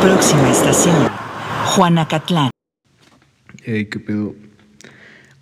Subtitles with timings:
[0.00, 0.96] Próxima estación,
[1.66, 2.50] Juanacatlán.
[3.64, 4.34] Hey, qué pedo.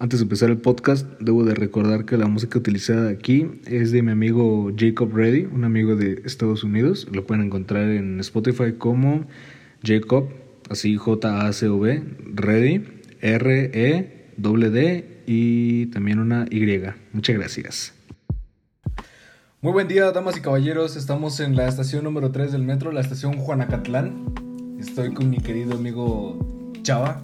[0.00, 4.02] Antes de empezar el podcast, debo de recordar que la música utilizada aquí es de
[4.02, 7.06] mi amigo Jacob Reddy, un amigo de Estados Unidos.
[7.12, 9.28] Lo pueden encontrar en Spotify como
[9.84, 10.28] Jacob,
[10.68, 12.02] así J-A-C-O-B,
[12.34, 12.84] Reddy,
[13.20, 16.82] R-E-D-D y también una Y.
[17.12, 17.94] Muchas gracias.
[19.60, 20.96] Muy buen día, damas y caballeros.
[20.96, 24.47] Estamos en la estación número 3 del metro, la estación Juanacatlán.
[24.78, 26.38] Estoy con mi querido amigo
[26.82, 27.20] Chava.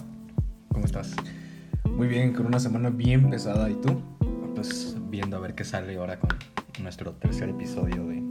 [0.69, 1.15] ¿Cómo estás?
[1.89, 3.69] Muy bien, con una semana bien pesada.
[3.69, 4.01] ¿Y tú?
[4.55, 6.29] Pues viendo a ver qué sale ahora con
[6.81, 8.21] nuestro tercer episodio de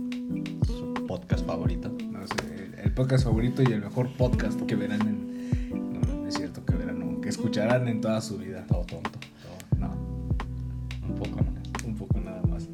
[0.66, 1.90] su podcast favorito.
[2.10, 5.92] No sé, el- el podcast favorito y el mejor podcast que verán en.
[5.92, 8.66] No, no es cierto que verán, no, que escucharán en toda su vida.
[8.66, 9.10] Todo tonto.
[9.10, 9.94] Todo, no,
[11.08, 11.88] Un poco, ¿no?
[11.88, 12.68] un poco nada más.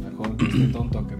[0.00, 1.16] Mejor que esté tonto a que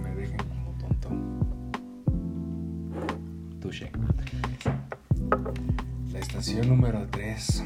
[6.12, 7.64] La estación número 3.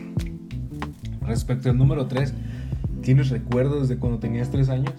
[1.26, 2.32] Respecto al número 3,
[3.02, 4.94] ¿tienes recuerdos de cuando tenías 3 años?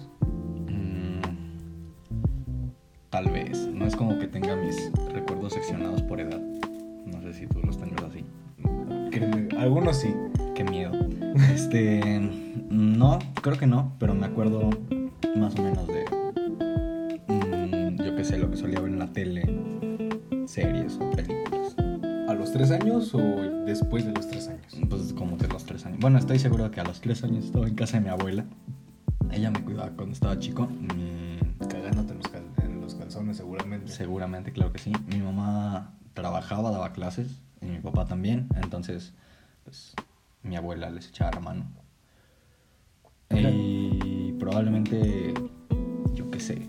[0.68, 1.20] Mm,
[3.10, 3.68] tal vez.
[3.72, 6.40] No es como que tenga mis recuerdos seccionados por edad.
[7.06, 8.24] No sé si tú los tengas así.
[9.10, 10.14] Que- algunos sí.
[10.54, 10.92] Qué miedo.
[11.52, 12.20] Este.
[12.70, 14.70] No, creo que no, pero me acuerdo
[15.36, 16.04] más o menos de.
[17.26, 19.42] mm, yo qué sé, lo que solía ver en la tele,
[20.46, 21.74] series o películas.
[22.28, 23.18] ¿A los 3 años o
[23.66, 24.76] después de los 3 años?
[24.88, 25.98] Pues como de los tres años.
[26.00, 28.44] Bueno, estoy seguro de que a los tres años estaba en casa de mi abuela.
[29.32, 30.66] Ella me cuidaba cuando estaba chico.
[30.66, 33.90] Mm, Cagándote en los, cal- en los calzones seguramente.
[33.92, 34.92] seguramente, claro que sí.
[35.08, 38.48] Mi mamá trabajaba, daba clases y mi papá también.
[38.62, 39.12] Entonces,
[39.64, 39.94] pues
[40.42, 41.66] mi abuela les echaba la mano.
[43.32, 45.32] Y probablemente,
[46.14, 46.66] yo qué sé,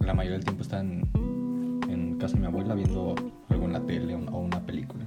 [0.00, 1.02] la mayoría del tiempo en
[2.22, 3.16] casa de mi abuela viendo
[3.48, 5.04] algo en la tele o una película.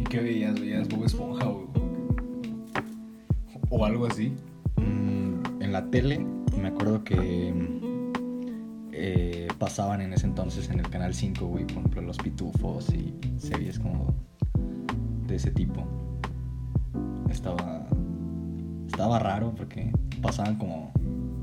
[0.00, 0.58] ¿Y qué veías?
[0.60, 1.68] ¿Veías Bob Esponja o,
[3.70, 4.32] o algo así?
[4.74, 6.26] Mm, en la tele
[6.60, 7.54] me acuerdo que
[8.90, 13.14] eh, pasaban en ese entonces en el canal 5, güey, por ejemplo, Los Pitufos y
[13.38, 14.12] series como
[15.28, 15.86] de ese tipo.
[17.30, 17.86] Estaba
[18.88, 20.90] estaba raro porque pasaban como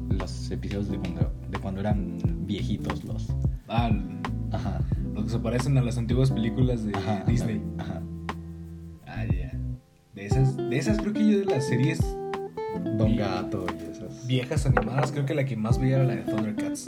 [0.09, 3.27] los episodios de cuando, de cuando eran viejitos los.
[3.75, 3.89] Ah,
[4.51, 4.81] Ajá.
[5.15, 7.61] los que se parecen a las antiguas películas de Ajá, Disney.
[7.79, 8.01] Ajá.
[9.07, 9.51] Ah, ya.
[10.13, 11.99] De esas, de esas creo que yo de las series
[12.97, 14.27] Don Gato y esas.
[14.27, 16.87] viejas animadas, creo que la que más veía era la de Thundercats.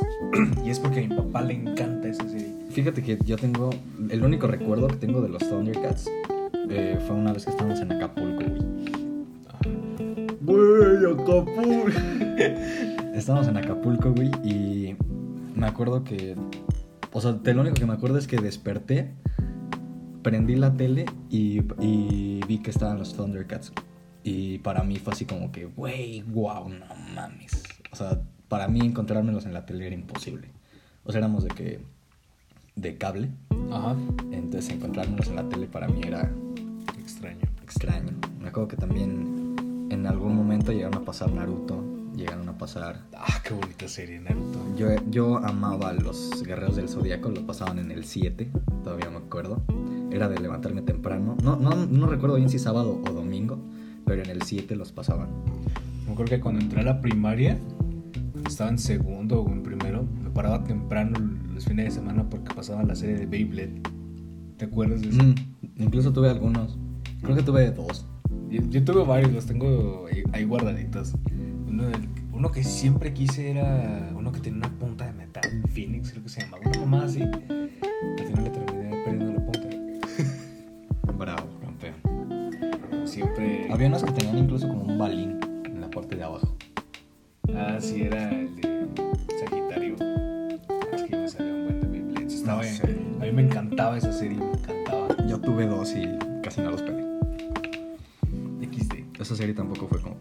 [0.64, 2.54] y es porque a mi papá le encanta esa serie.
[2.70, 3.72] Fíjate que yo tengo.
[4.10, 6.08] El único recuerdo que tengo de los Thundercats
[6.70, 8.62] eh, fue una vez que estábamos en Acapulco, güey.
[10.42, 11.90] Güey, Acapulco.
[13.16, 14.96] estábamos en Acapulco, güey, y
[15.56, 16.36] me acuerdo que.
[17.18, 19.10] O sea, de lo único que me acuerdo es que desperté,
[20.22, 23.72] prendí la tele y, y vi que estaban los Thundercats.
[24.22, 27.64] Y para mí fue así como que, güey, wow, no mames.
[27.94, 30.50] O sea, para mí encontrármelos en la tele era imposible.
[31.06, 31.80] O sea, éramos de que.
[32.76, 33.30] de cable.
[33.72, 33.96] Ajá.
[34.32, 36.30] Entonces encontrármelos en la tele para mí era
[37.00, 37.46] Extraño.
[37.64, 38.12] extraño.
[38.42, 41.82] Me acuerdo que también en algún momento llegaron a pasar Naruto,
[42.16, 43.02] llegaron a pasar...
[43.16, 44.60] Ah, qué bonita serie, Naruto.
[44.76, 48.52] Yo, yo amaba a los Guerreros del Zodíaco, lo pasaban en el 7,
[48.84, 49.64] todavía me acuerdo.
[50.12, 51.38] Era de levantarme temprano.
[51.44, 53.60] No, no, no recuerdo bien si sábado o domingo,
[54.06, 55.30] pero en el 7 los pasaban.
[56.06, 57.60] Me acuerdo que cuando entré a la primaria,
[58.48, 61.20] estaba en segundo o en primero, me paraba temprano
[61.54, 63.82] los fines de semana porque pasaba la serie de Beyblade.
[64.58, 65.24] ¿Te acuerdas de eso?
[65.24, 65.36] Mm,
[65.78, 66.78] incluso tuve algunos.
[67.22, 68.06] Creo que tuve dos.
[68.50, 71.14] Yo, yo tuve varios, los tengo ahí, ahí guardaditos.
[71.76, 75.44] Uno, del- uno que siempre quise era uno que tenía una punta de metal,
[75.74, 77.22] Phoenix creo que se llamaba, una mamá así.
[77.22, 79.68] Al final le terminé perdiendo la punta.
[81.18, 83.06] Bravo, campeón.
[83.06, 83.68] Siempre...
[83.70, 86.56] Había unos que tenían incluso como un balín en la parte de abajo.
[87.54, 88.88] Ah, sí, era el de
[89.38, 89.96] Sagitario.
[90.94, 92.34] Es que me salió un buen de Beyblades.
[92.36, 92.98] Estaba No sé.
[93.20, 95.10] A mí me encantaba esa serie, me encantaba.
[95.28, 96.08] Yo tuve dos y
[96.42, 97.04] casi no los pelé.
[98.62, 99.20] XD.
[99.22, 100.15] Esa serie tampoco fue como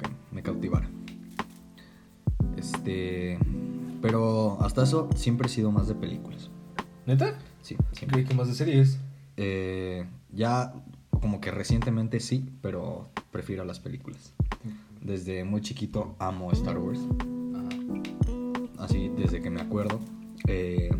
[5.15, 6.50] Siempre he sido más de películas.
[7.06, 7.35] ¿Neta?
[7.62, 8.25] Sí, ¿Qué, siempre.
[8.25, 8.99] qué más de series?
[9.37, 10.73] Eh, ya
[11.21, 14.35] como que recientemente sí, pero prefiero las películas.
[15.00, 17.00] Desde muy chiquito amo Star Wars.
[17.55, 18.85] Ajá.
[18.85, 20.00] Así desde que me acuerdo.
[20.49, 20.91] Eh,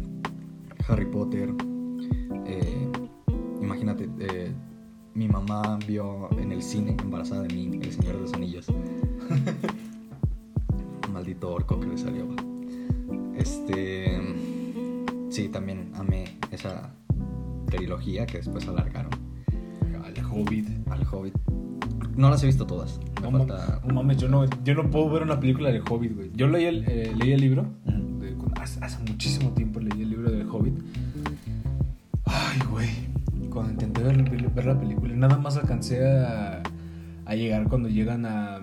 [0.88, 1.53] Harry Potter.
[2.47, 2.88] eh,
[3.61, 4.53] imagínate, eh,
[5.15, 8.67] mi mamá vio en el cine embarazada de mí El Señor de los Anillos.
[11.12, 12.27] Maldito orco que le salió.
[18.25, 19.11] Trilogía que después alargaron
[20.05, 20.69] Al Hobbit.
[20.91, 21.35] al Hobbit.
[22.17, 23.00] No las he visto todas.
[23.23, 26.15] Me No, falta- no mames, yo no, yo no puedo ver una película del Hobbit,
[26.15, 26.31] güey.
[26.35, 27.67] Yo leí el, eh, leí el libro.
[28.21, 30.75] De- hace, hace muchísimo tiempo leí el libro del Hobbit.
[32.25, 32.88] Ay, güey.
[33.50, 36.62] Cuando intenté ver, ver la película, nada más alcancé a,
[37.25, 38.61] a llegar cuando llegan a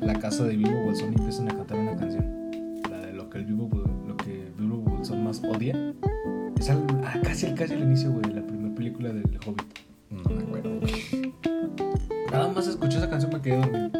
[0.00, 2.24] la casa de Bilbo Bolsón y empiezan a cantar una canción.
[2.90, 3.68] La de lo que el Bilbo,
[4.08, 5.76] lo que Bilbo Bolsón más odia.
[6.58, 8.63] Es al- ah, casi, casi al inicio, güey, la primera
[9.04, 9.78] película del Hobbit.
[10.10, 10.80] No me acuerdo.
[12.30, 13.90] Nada más escuché esa canción me quedé dormido.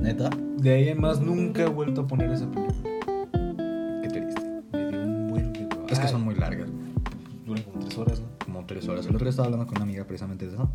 [0.00, 0.30] ¿Neta?
[0.58, 2.90] De ahí en más nunca he vuelto a poner esa película.
[4.02, 4.40] Qué triste.
[4.72, 6.68] Me dio un buen de Es que son muy largas.
[7.44, 8.26] Duran como tres horas, ¿no?
[8.44, 9.06] como tres horas.
[9.06, 10.70] El otro día estaba hablando con una amiga precisamente de eso.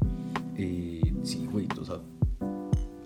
[0.58, 2.00] Y sí, güey, o sea,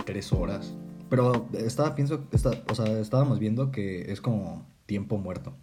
[0.05, 0.75] tres horas.
[1.09, 5.53] Pero estaba, pienso, está, o sea, estábamos viendo que es como tiempo muerto.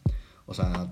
[0.46, 0.88] O sea,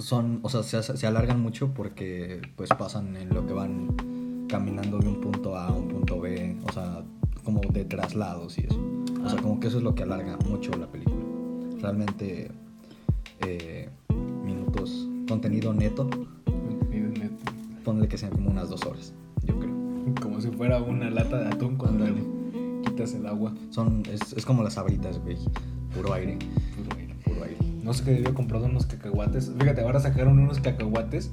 [0.00, 4.98] son, o sea, se, se alargan mucho porque pues pasan en lo que van caminando
[4.98, 6.56] de un punto A a un punto B.
[6.68, 7.02] O sea,
[7.44, 8.78] como de traslados y eso.
[9.24, 11.16] O sea, como que eso es lo que alarga mucho la película.
[11.80, 12.50] Realmente,
[13.40, 13.88] eh,
[14.44, 16.08] minutos, contenido neto,
[16.90, 17.30] Miren, net-
[17.84, 19.14] Ponle que sean como unas dos horas,
[19.44, 19.74] yo creo.
[20.20, 22.22] Como si fuera una lata de atún cuando le
[22.84, 23.54] quitas el agua.
[23.70, 25.36] Son, es, es como las abritas, güey.
[25.94, 26.38] Puro aire,
[27.90, 29.50] No sé qué debió comprar unos cacahuates.
[29.58, 31.32] Fíjate, ahora sacaron unos cacahuates.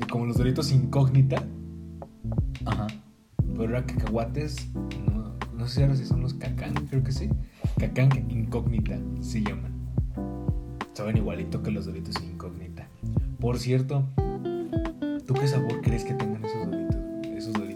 [0.00, 1.44] Y como los doritos incógnita.
[2.64, 2.88] Ajá.
[3.56, 4.56] Pero eran cacahuates.
[4.74, 7.30] No, no sé ahora si son los cacán, creo que sí.
[7.78, 9.72] Cacán incógnita se llaman.
[10.94, 12.88] Saben igualito que los doritos incógnita.
[13.38, 14.02] Por cierto,
[15.28, 16.96] ¿tú qué sabor crees que tengan esos doritos?
[17.36, 17.71] Esos doritos,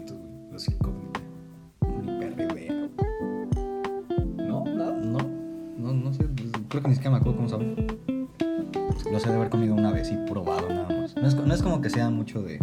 [11.97, 12.59] sea mucho de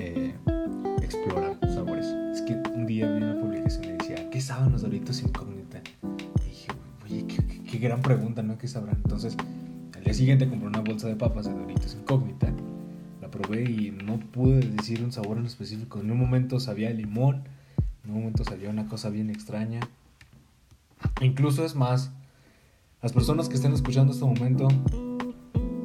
[0.00, 0.34] eh,
[1.02, 2.06] explorar sabores.
[2.32, 5.82] Es que un día vi una publicación y decía, ¿qué saben los doritos incógnita?
[6.40, 6.68] Y dije,
[7.04, 8.56] oye, qué, qué- qué gran pregunta, ¿no?
[8.56, 8.96] ¿Qué sabrán?
[9.04, 9.36] Entonces,
[9.94, 12.54] al día siguiente compré una bolsa de papas de doritos incógnita.
[13.20, 16.00] La probé y no pude decir un sabor en específico.
[16.00, 17.42] En un momento sabía limón,
[18.04, 19.80] en un momento sabía una cosa bien extraña.
[21.20, 22.12] Incluso es más,
[23.02, 24.68] las personas que estén escuchando este momento,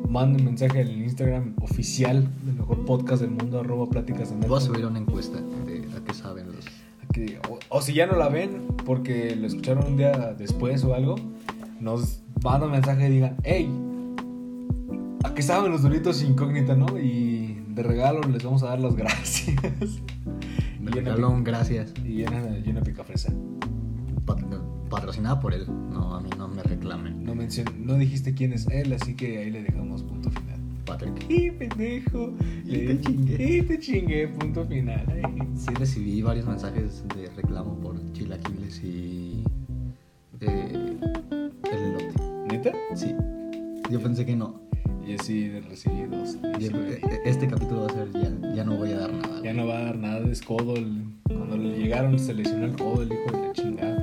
[0.10, 4.62] manden mensaje al Instagram oficial del mejor podcast del mundo, arroba pláticas de Voy a
[4.62, 6.66] subir una encuesta de a qué saben los.
[7.14, 10.94] Que- o, o si ya no la ven porque lo escucharon un día después o
[10.94, 11.16] algo,
[11.80, 13.70] nos mandan un mensaje y digan, hey,
[15.24, 17.00] ¿a qué saben los doritos incógnita, no?
[17.00, 19.56] Y de regalo les vamos a dar las gracias.
[20.80, 21.94] Me y, una, regaló un gracias.
[22.06, 23.32] y una, y una picafresa.
[24.90, 25.66] Pat- patrocinada por él.
[25.92, 27.24] No, a mí no me reclamen.
[27.24, 30.60] No, mencion- no dijiste quién es él, así que ahí le dejamos punto final.
[30.86, 31.26] Patrick.
[31.30, 32.34] ¡Y pendejo!
[32.66, 33.58] Y Le- te chingué.
[33.58, 35.06] Y te chingué, punto final.
[35.08, 35.24] Ay.
[35.56, 39.44] Sí recibí varios mensajes de reclamo por chilaquiles y
[40.42, 40.98] eh,
[41.72, 42.14] el elote.
[42.50, 42.72] ¿Neta?
[42.96, 43.14] Sí.
[43.92, 44.62] Yo pensé que no.
[45.08, 46.38] Yo sí recibí dos.
[46.60, 46.94] Y güey.
[46.94, 49.42] e- este capítulo va a ser ya, ya no voy a dar nada.
[49.44, 50.76] Ya no va a dar nada de escodo.
[50.76, 53.99] el- Cuando le llegaron se lesionó el codo el hijo de la chingada.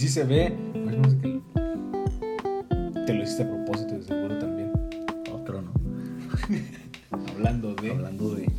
[0.00, 0.56] Y sí se ve.
[0.72, 1.40] pues, no sé qué-
[3.06, 4.72] Te lo hiciste a propósito, de seguro también.
[5.30, 5.72] Otro no.
[7.34, 8.50] Hablando de Hablando de.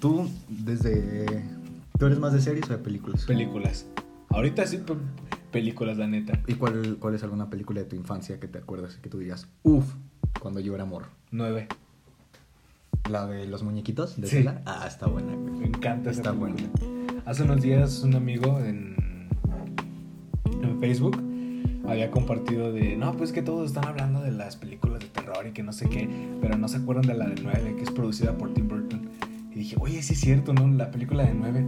[0.00, 1.44] Tú, desde.
[1.98, 3.26] ¿Tú eres más de series o de películas?
[3.26, 3.84] películas.
[4.30, 4.94] Ahorita sí, pe-
[5.52, 6.40] películas, la neta.
[6.46, 9.48] ¿Y cuál, cuál es alguna película de tu infancia que te acuerdas que tú digas,
[9.64, 9.84] uff,
[10.40, 11.08] cuando yo era amor?
[11.30, 11.68] Nueve.
[13.10, 14.46] ¿La de los muñequitos de Sí.
[14.64, 16.70] Ah, está buena, Me encanta esa Está película.
[16.80, 17.22] buena.
[17.26, 18.96] Hace unos días un amigo en,
[20.62, 21.22] en Facebook
[21.88, 25.52] había compartido de, no, pues que todos están hablando de las películas de terror y
[25.52, 26.08] que no sé qué,
[26.40, 29.08] pero no se acuerdan de la de 9, que es producida por Tim Burton.
[29.52, 30.68] Y dije, oye, sí es cierto, ¿no?
[30.68, 31.64] La película de 9.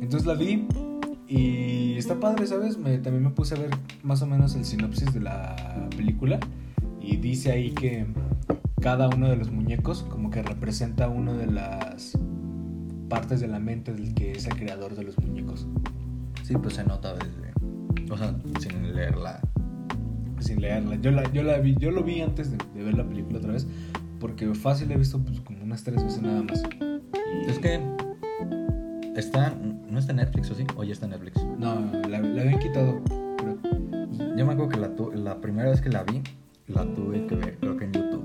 [0.00, 0.66] Entonces la vi
[1.28, 2.78] y está padre, ¿sabes?
[2.78, 3.70] Me, también me puse a ver
[4.02, 6.38] más o menos el sinopsis de la película
[7.00, 8.06] y dice ahí que
[8.80, 12.16] cada uno de los muñecos como que representa una de las
[13.08, 15.66] partes de la mente del que es el creador de los muñecos.
[16.44, 17.55] Sí, pues se nota desde.
[18.10, 19.40] O sea, sin leerla.
[20.40, 20.96] Sin leerla.
[20.96, 23.52] Yo, la, yo, la vi, yo lo vi antes de, de ver la película otra
[23.52, 23.66] vez.
[24.20, 26.62] Porque fácil he visto pues, como unas tres veces nada más.
[26.62, 27.80] Y- Es que.
[29.16, 29.54] Está.
[29.90, 30.64] ¿No está en Netflix o sí?
[30.76, 31.44] O ya está en Netflix.
[31.58, 31.74] No,
[32.08, 33.00] la, la habían quitado.
[34.36, 34.90] Yo me acuerdo que la,
[35.22, 36.22] la primera vez que la vi,
[36.68, 38.24] la tuve que ver, creo que en YouTube.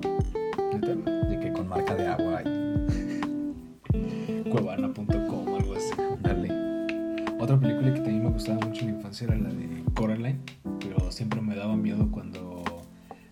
[8.41, 10.39] Gustaba mucho en la infancia era la de Coraline.
[10.79, 12.63] Pero siempre me daba miedo cuando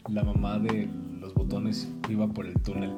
[0.08, 0.88] la mamá de
[1.20, 2.94] los botones iba por el túnel.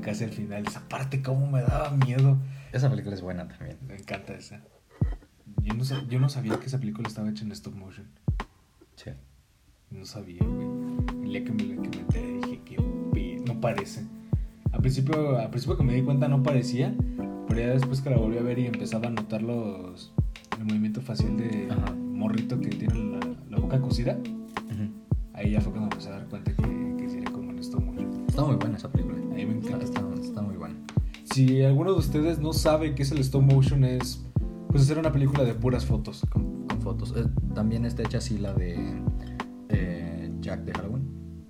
[0.00, 0.64] Casi al final.
[0.64, 2.38] Esa parte como me daba miedo.
[2.72, 3.78] Esa película es buena también.
[3.86, 4.62] Me encanta esa.
[5.62, 8.06] Yo no, yo no sabía que esa película estaba hecha en stop motion.
[8.94, 9.10] Sí.
[9.90, 10.68] No sabía, güey.
[11.24, 14.06] El día que me, que me enteré dije que no parece.
[14.70, 16.94] Al principio, al principio que me di cuenta no parecía,
[17.48, 20.12] pero ya después que la volví a ver y empezaba a notar los
[20.62, 21.92] el movimiento facial de Ajá.
[21.94, 24.90] morrito que tiene la, la boca cosida, Ujú.
[25.34, 27.82] ahí ya fue cuando empecé a dar cuenta que, que sí era como en stop
[27.84, 28.24] motion.
[28.28, 29.16] Está muy buena esa película.
[29.18, 29.84] A mí me encanta.
[29.84, 30.74] Está, está muy buena.
[31.24, 34.24] Si alguno de ustedes no sabe qué es el stop motion, es
[34.68, 36.22] pues hacer una película de puras fotos.
[36.30, 37.12] Con, con fotos.
[37.16, 39.00] Eh, también está hecha así la de
[39.68, 41.08] eh, Jack de Halloween.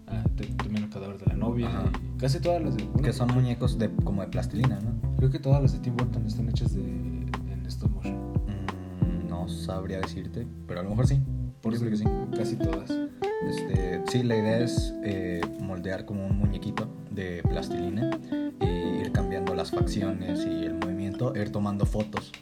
[0.08, 0.24] Ah,
[0.58, 1.68] también el cadáver de la novia.
[1.68, 1.84] Ajá.
[2.14, 2.84] y casi todas las de.
[2.84, 5.14] bueno, Que son muñecos de, como de plastilina, ¿no?
[5.16, 6.82] Creo que todas las de Tim Burton están hechas de
[9.62, 11.20] sabría decirte, pero a lo mejor sí.
[11.60, 12.04] Por eso que sí.
[12.36, 12.90] Casi todas.
[13.48, 18.10] Este, sí, la idea es eh, moldear como un muñequito de plastilina
[18.60, 22.32] e ir cambiando las facciones y el movimiento, ir tomando fotos.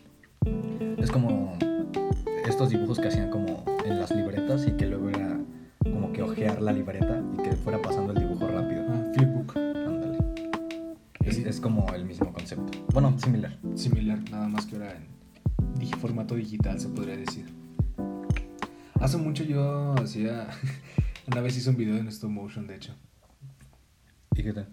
[24.41, 24.69] ¿Y qué tal?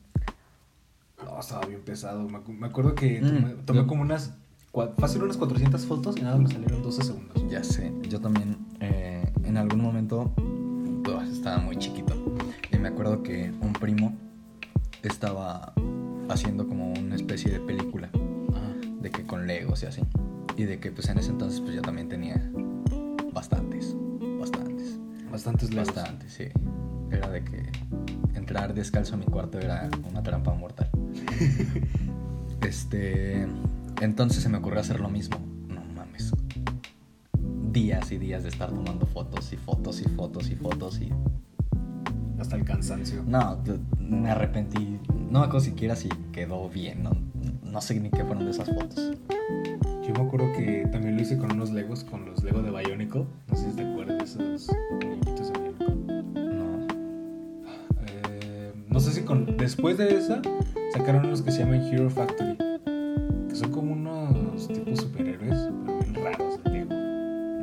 [1.26, 2.24] No, estaba bien pesado.
[2.30, 4.34] Me, acu- me acuerdo que Mm, tomé, tomé yo- como unas.
[4.98, 7.44] Fácil unas 400 fotos y nada me salieron 12 segundos.
[7.50, 12.14] Ya sé, yo también eh, en algún momento ugh, estaba muy chiquito
[12.72, 14.16] y me acuerdo que un primo
[15.02, 15.74] estaba
[16.30, 18.10] haciendo como una especie de película
[19.02, 20.02] de que con Legos y así
[20.58, 22.36] y de que pues en ese entonces pues yo también tenía
[23.34, 23.96] bastantes,
[24.40, 25.00] bastantes,
[25.32, 25.88] Bastantes legos.
[25.96, 26.46] bastantes, sí.
[27.12, 27.72] Era de que
[28.38, 30.90] entrar descalzo a mi cuarto era una trampa mortal.
[32.62, 33.48] este,
[34.02, 35.38] entonces se me ocurrió hacer lo mismo.
[35.68, 36.32] No mames.
[37.72, 41.12] Días y días de estar tomando fotos y fotos y fotos y fotos y
[42.40, 43.24] Hasta el cansancio.
[43.26, 43.62] no,
[44.00, 45.00] me arrepentí.
[45.30, 47.12] No me acuerdo siquiera si quedó bien, no,
[47.64, 49.12] no sé ni qué fueron de esas fotos.
[50.08, 53.26] Yo me acuerdo que también lo hice con unos legos, con los Lego de Bionicle.
[53.50, 54.77] No sé si te acuerdas de esos
[59.68, 60.42] después de esa
[60.94, 62.58] sacaron unos que se llaman Hero Factory.
[63.50, 66.60] Que son como unos tipos superhéroes, pero bien raros.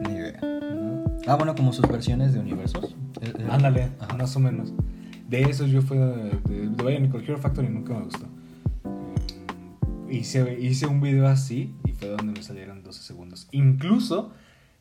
[0.07, 0.39] Ni idea.
[0.43, 1.05] ¿no?
[1.27, 2.95] Ah, bueno, como sus versiones de universos.
[3.23, 4.19] Eh, eh, Ándale, ajá.
[4.19, 4.75] más o menos.
[5.31, 8.27] De esos yo fui de, de, de Bionicle Hero Factory nunca me gustó.
[10.11, 13.49] Eh, hice, hice un video así y fue donde me salieron 12 segundos.
[13.51, 14.31] Incluso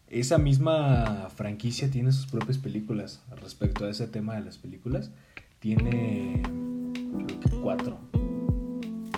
[0.10, 3.24] esa misma franquicia tiene sus propias películas.
[3.42, 5.10] Respecto a ese tema de las películas,
[5.60, 6.44] tiene
[7.62, 7.98] cuatro.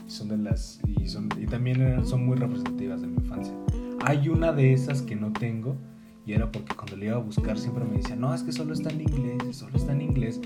[0.07, 0.79] Son de las.
[0.87, 3.53] Y, son, y también son muy representativas de mi infancia.
[4.05, 5.75] Hay una de esas que no tengo.
[6.25, 8.73] Y era porque cuando le iba a buscar siempre me decía, no, es que solo
[8.73, 10.41] está en inglés, solo está en inglés.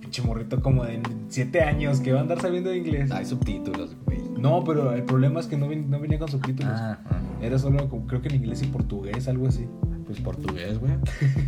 [0.00, 0.98] Pinche morrito como de
[1.28, 3.10] 7 años que va a andar sabiendo de inglés.
[3.10, 4.18] Hay subtítulos, güey.
[4.38, 6.72] No, pero el problema es que no, ven- no venía con subtítulos.
[6.74, 7.20] Ah, ah.
[7.42, 9.66] Era solo como, creo que en inglés y portugués, algo así.
[10.06, 10.92] Pues portugués, güey.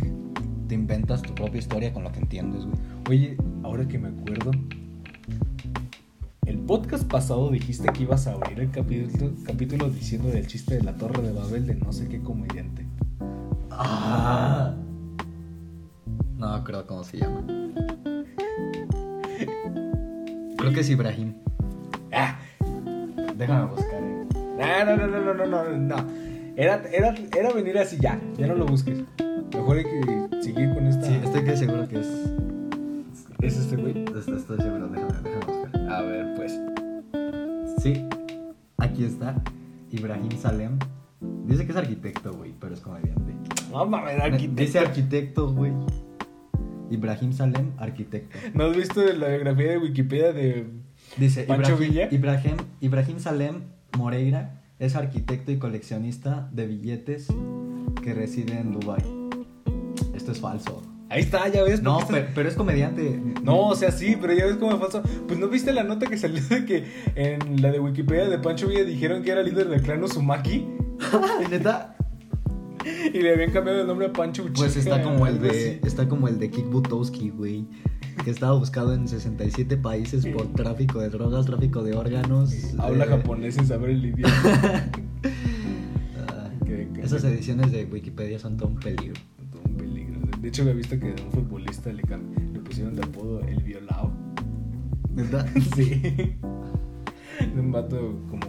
[0.67, 2.77] Te inventas tu propia historia con lo que entiendes, güey.
[3.09, 4.51] Oye, ahora que me acuerdo,
[6.67, 10.93] podcast pasado dijiste que ibas a abrir el capítulo, capítulo diciendo del chiste de la
[10.93, 12.85] Torre de Babel de no sé qué comediante.
[13.71, 14.73] Ah.
[16.37, 17.43] No acuerdo cómo se llama.
[20.57, 21.33] Creo que es Ibrahim.
[22.13, 22.37] ¡Ah!
[23.37, 24.01] Déjame buscar.
[24.01, 24.25] eh.
[24.35, 25.95] No, no, no, no, no, no, no, no.
[26.55, 29.01] Era, era, era venir así ya, ya no lo busques.
[29.53, 31.07] Mejor hay que seguir con esta.
[31.07, 32.07] Sí, estoy que seguro que es.
[33.41, 34.03] ¿Es este güey?
[34.05, 35.32] Estoy, estoy seguro, déjame, déjame
[38.93, 39.41] aquí está.
[39.91, 40.77] Ibrahim Salem.
[41.45, 43.33] Dice que es arquitecto, güey, pero es comediante.
[43.71, 44.15] No mames,
[44.55, 44.79] Dice arquitecto.
[44.79, 45.71] arquitecto, güey.
[46.91, 48.37] Ibrahim Salem, arquitecto.
[48.53, 50.67] ¿No has visto la biografía de Wikipedia de
[51.17, 52.07] Dice ¿Pancho Ibrahim, Villa?
[52.11, 53.55] Ibrahim, Ibrahim Salem
[53.97, 57.27] Moreira es arquitecto y coleccionista de billetes
[58.03, 59.03] que reside en Dubai.
[60.13, 60.81] Esto es falso.
[61.13, 61.83] Ahí está, ya ves.
[61.83, 63.21] No, ¿por qué pero, es comediante.
[63.43, 65.03] No, o sea, sí, pero ya ves cómo es falso.
[65.27, 68.67] Pues no viste la nota que salió de que en la de Wikipedia de Pancho
[68.67, 70.65] Villa dijeron que era líder del clan Uzumaki
[71.51, 71.95] ¿Neta?
[73.13, 74.55] y le habían cambiado el nombre a Pancho Uchiha.
[74.55, 77.67] Pues está como el de está como el de Kik Butowski, güey,
[78.23, 82.73] que estaba buscado en 67 países por tráfico de drogas, tráfico de órganos.
[82.79, 84.33] Habla eh, japonés sin saber el idioma.
[87.03, 89.13] esas ediciones de Wikipedia son todo un peligro.
[90.43, 92.01] De hecho, había visto que a un futbolista le,
[92.51, 94.11] le pusieron de apodo el violado.
[95.11, 95.47] ¿Verdad?
[95.75, 96.01] Sí.
[97.39, 97.97] De un vato
[98.29, 98.45] como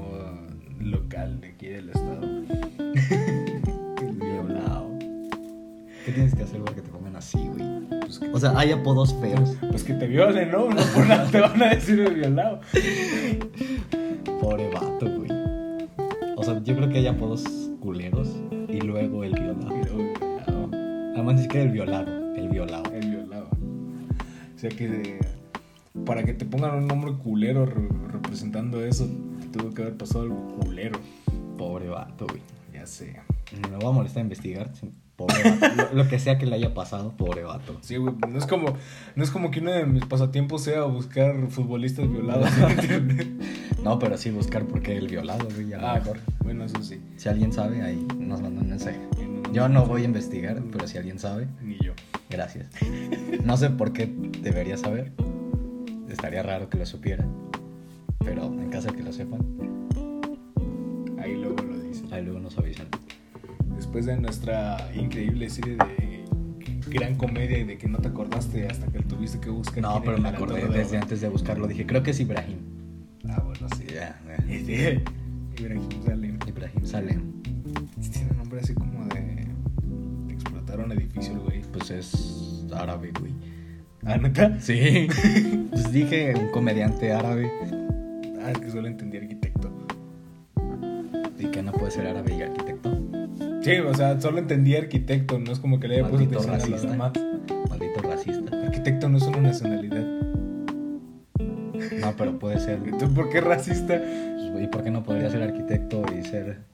[0.80, 2.20] local de aquí del estado.
[4.18, 4.90] Violado.
[6.04, 7.88] ¿Qué tienes que hacer para que te pongan así, güey?
[8.00, 9.56] Pues O sea, hay apodos feos.
[9.70, 10.68] pues que te violen, ¿no?
[10.70, 12.60] No por nada te van a decir el violado.
[14.40, 15.30] Pobre vato, güey.
[16.36, 17.44] O sea, yo creo que hay apodos
[17.80, 18.36] culeros
[18.68, 20.34] y luego el violado.
[21.14, 22.92] Además, ni siquiera el violado, el violado.
[22.92, 23.49] El violado.
[24.54, 25.18] O sea que de-
[26.04, 29.09] para que te pongan un nombre culero re- representando eso,
[29.40, 30.99] te tuvo que haber pasado algo culero.
[31.56, 32.40] Pobre vato, güey.
[32.73, 33.16] Ya sé.
[33.71, 34.71] Me voy a molestar a investigar.
[35.16, 35.66] Pobre vato.
[35.94, 37.78] Lo, lo que sea que le haya pasado, pobre vato.
[37.83, 38.75] Sí, güey, no es como,
[39.14, 42.49] no es como que uno de mis pasatiempos sea buscar futbolistas violados.
[43.85, 45.71] No, pero sí buscar por qué el violado, güey.
[45.75, 46.18] Ah, mejor.
[46.42, 47.00] bueno, eso sí.
[47.18, 48.99] Si alguien sabe, ahí nos manda un mensaje.
[49.54, 51.92] Yo no voy a investigar, pero si alguien sabe, Ni yo.
[52.28, 52.66] gracias.
[53.44, 55.12] No sé por qué debería saber.
[56.08, 57.25] Estaría raro que lo supiera.
[58.25, 59.40] Pero en caso de que lo sepan,
[61.23, 62.04] Ahí luego lo dice.
[62.12, 62.87] ahí luego nos avisan.
[63.76, 66.25] Después de nuestra increíble serie de
[66.90, 69.82] gran comedia y de que no te acordaste hasta que tuviste que buscar.
[69.82, 71.66] No, pero me acordé de- desde antes de buscarlo.
[71.66, 72.58] Dije, creo que es Ibrahim.
[73.28, 73.84] Ah, bueno, sí.
[74.49, 75.02] Este,
[75.58, 76.38] Ibrahim Salem.
[76.46, 77.32] Ibrahim Salem.
[78.12, 79.03] Tiene un nombre así como
[80.81, 81.62] un edificio, güey.
[81.73, 83.33] Pues es árabe, güey.
[84.04, 84.59] Ah, ¿neta?
[84.61, 85.09] Sí.
[85.71, 87.50] pues dije un comediante árabe.
[88.43, 89.71] Ah, es que solo entendí arquitecto.
[91.38, 92.99] Y que no puede ser árabe y arquitecto.
[93.62, 96.59] Sí, o sea, solo entendí arquitecto, no es como que le haya puesto atención a
[96.59, 96.90] racista.
[96.90, 97.12] demás.
[97.71, 98.62] Maldito racista.
[98.62, 100.04] Arquitecto no es una nacionalidad.
[102.00, 102.78] No, pero puede ser.
[102.99, 104.00] ¿Tú por qué racista?
[104.61, 106.74] ¿Y por qué no podría ser arquitecto y ser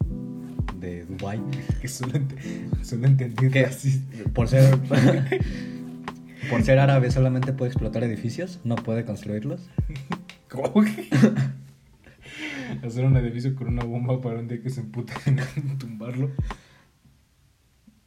[0.81, 1.41] de Dubai?
[1.81, 3.65] Que solo, ent- solo entendí ¿Qué?
[3.65, 4.17] racista.
[4.33, 4.77] Por ser.
[6.51, 9.69] por ser árabe solamente puede explotar edificios, no puede construirlos.
[10.49, 11.09] ¿Cómo que?
[12.87, 16.31] Hacer un edificio con una bomba para un día que se emputen en tumbarlo.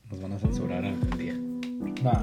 [0.10, 1.36] Nos van a censurar algún día.
[2.04, 2.21] Nah.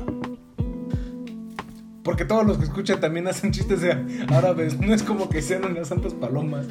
[2.03, 3.93] Porque todos los que escuchan también hacen chistes de
[4.29, 4.79] árabes.
[4.81, 6.67] No es como que sean unas santas palomas.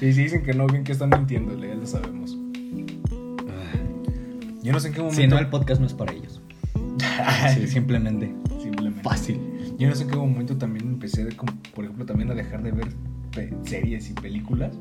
[0.00, 2.36] Y si dicen que no, bien que están mintiendo, ya lo sabemos.
[4.66, 5.20] Yo no sé en qué momento.
[5.22, 6.42] Si no, el podcast no es para ellos.
[7.54, 8.34] Sí, simplemente.
[8.60, 9.02] Simplemente.
[9.02, 9.40] Fácil.
[9.78, 12.62] Yo no sé en qué momento también empecé, de, como, por ejemplo, también a dejar
[12.62, 12.88] de ver
[13.64, 14.74] series y películas.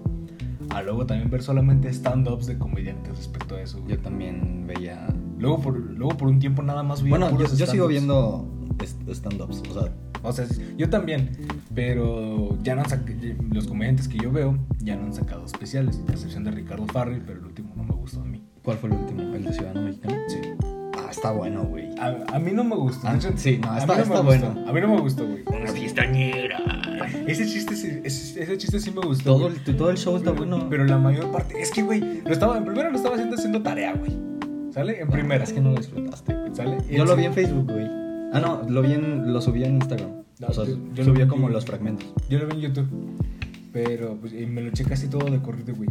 [0.70, 3.80] A luego también ver solamente stand-ups de comediantes respecto a eso.
[3.82, 3.92] güey.
[3.96, 5.08] Yo también veía.
[5.38, 8.50] Luego por, luego por un tiempo nada más vi Bueno, yo, puros yo sigo viendo
[9.08, 9.62] stand-ups.
[9.70, 9.94] O sea,
[10.24, 10.46] O sea,
[10.78, 11.30] yo también,
[11.76, 16.02] pero ya no han sac- los comediantes que yo veo ya no han sacado especiales,
[16.10, 17.75] a excepción de Ricardo Farrell, pero el último
[18.66, 19.22] ¿cuál fue el último?
[19.36, 20.16] ¿El de Ciudadano Mexicano?
[20.28, 20.38] Sí.
[20.98, 21.90] Ah, está bueno, güey.
[22.00, 23.08] A, a mí no me gustó.
[23.08, 24.24] Ah, sí, no, a mí está- me está gustó.
[24.24, 24.66] bueno.
[24.68, 25.44] A mí no me gustó, güey.
[25.48, 26.58] Una fiestañera.
[27.28, 29.36] Ese chiste, sí- ese, ese chiste sí me gustó.
[29.38, 30.68] Todo el, todo el show está bueno.
[30.70, 33.62] Pero la mayor parte, es que, güey, lo estaba, en primero lo estaba haciendo haciendo
[33.62, 34.12] tarea, güey.
[34.74, 35.00] ¿Sale?
[35.02, 35.44] En primera.
[35.44, 36.54] Es que no lo disfrutaste, güey.
[36.56, 36.78] ¿Sale?
[36.90, 37.86] Yo lo vi en Facebook, güey.
[38.34, 40.10] Ah, no, lo vi en, lo subí en Instagram.
[40.40, 42.08] No, o sea, yo- yo vi- como los fragmentos.
[42.30, 42.88] Yo lo vi en YouTube.
[43.72, 45.88] Pero pues, y me lo eché casi todo de corrido, güey.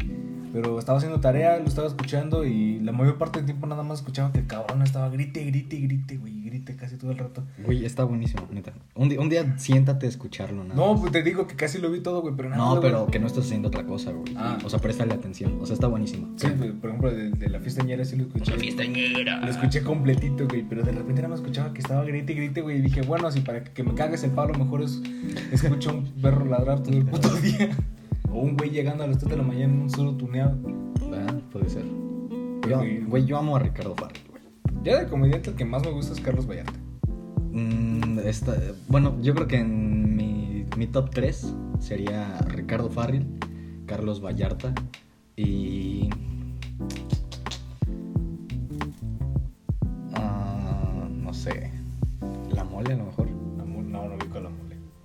[0.54, 3.98] Pero estaba haciendo tarea, lo estaba escuchando y la mayor parte del tiempo nada más
[3.98, 6.42] escuchaba que el cabrón estaba grite, grite, grite, güey.
[6.44, 7.42] Grite casi todo el rato.
[7.64, 8.72] Güey, está buenísimo, neta.
[8.94, 11.00] Un, día- un día siéntate a escucharlo, nada No, más.
[11.00, 12.62] pues te digo que casi lo vi todo, güey, pero nada.
[12.62, 12.82] No, güey.
[12.82, 14.32] pero que no estás haciendo otra cosa, güey.
[14.36, 14.56] Ah.
[14.64, 15.58] O sea, préstale atención.
[15.60, 16.28] O sea, está buenísimo.
[16.36, 18.52] Sí, güey, por ejemplo, de, de la fiestañera sí lo escuché.
[18.52, 19.40] Una fiestañera.
[19.40, 22.78] Lo escuché completito, güey, pero de repente nada más escuchaba que estaba grite, grite, güey.
[22.78, 25.02] Y dije, bueno, si para que me cagues el palo, mejor es
[25.50, 27.70] escucho un perro ladrar todo el puto día.
[28.34, 30.56] O un güey llegando a las 3 de la mañana en un solo tuneado.
[31.08, 31.40] ¿Verdad?
[31.52, 31.84] Puede ser.
[32.68, 34.42] Yo, güey, yo amo a Ricardo Farrell, güey.
[34.82, 36.72] Ya de comediante el que más me gusta es Carlos Vallarta.
[37.52, 38.56] Mm, esta-
[38.88, 43.24] bueno, yo creo que en mi, mi top 3 sería Ricardo Farrell,
[43.86, 44.74] Carlos Vallarta
[45.36, 46.08] y.
[50.14, 51.70] Ah, no sé.
[52.52, 53.28] La mole, a lo mejor.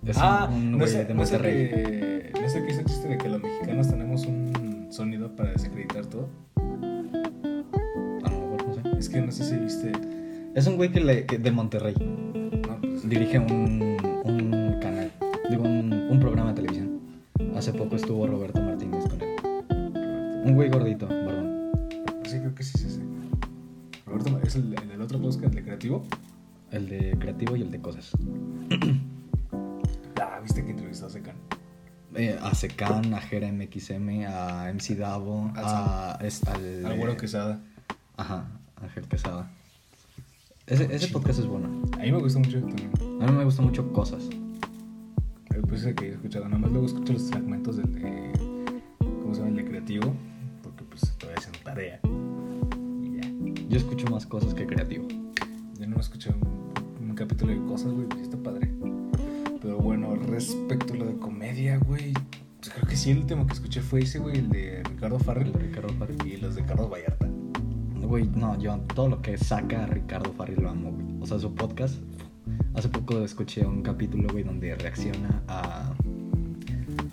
[0.09, 1.69] Es ah, un no güey sé, de no sé Monterrey.
[1.69, 5.51] que, no sé qué es el chiste de que los mexicanos tenemos un sonido para
[5.51, 6.29] desacreditar todo.
[6.57, 8.97] A lo mejor, no sé.
[8.99, 9.91] Es que no sé si viste.
[10.55, 11.93] Es un güey que, le- que de Monterrey.
[12.67, 15.11] No, pues, Dirige un, un canal,
[15.49, 16.99] digo, un, un programa de televisión.
[17.55, 19.35] Hace poco estuvo Roberto Martínez con él.
[20.45, 21.69] Un güey gordito, barbón.
[22.25, 23.01] sí, creo que sí es ese.
[24.05, 26.03] Roberto, ¿es el, el del otro podcast, el de creativo?
[26.71, 28.11] El de creativo y el de cosas.
[32.19, 37.61] Eh, a Secan, a Jera MXM, a MC Davo, a, es, al, Al güero Quesada.
[38.17, 38.45] Ajá,
[38.81, 39.49] Ángel Quesada.
[40.67, 41.69] Ese, ese podcast es bueno.
[41.93, 42.91] A mí me gusta mucho también.
[43.21, 44.23] A mí me gustan mucho cosas.
[45.55, 46.43] Eh, Pues es el que he escuchado.
[46.45, 48.31] Nada más luego escucho los fragmentos del de.
[48.99, 49.51] ¿Cómo se llama?
[49.51, 50.13] El de creativo.
[50.61, 51.99] Porque pues todavía haciendo tarea.
[53.01, 53.63] Y ya.
[53.69, 54.78] Yo escucho más cosas que creativo.
[63.39, 64.37] Último que escuché fue ese, güey.
[64.37, 65.53] El de Ricardo Farrell.
[65.53, 66.17] Ricardo Farrell.
[66.25, 67.27] Y los de Carlos Vallarta.
[68.01, 71.05] Güey, no, yo todo lo que saca Ricardo Farrell lo amo, güey.
[71.21, 72.01] O sea, su podcast.
[72.73, 75.93] Hace poco escuché un capítulo, güey, donde reacciona a.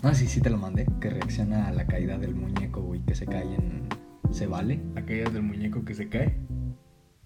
[0.03, 0.87] No sé si sí te lo mandé.
[0.99, 3.87] Que reacciona a la caída del muñeco, güey, que se cae en.
[4.31, 4.81] Se vale.
[4.95, 6.35] Aquellas del muñeco que se cae.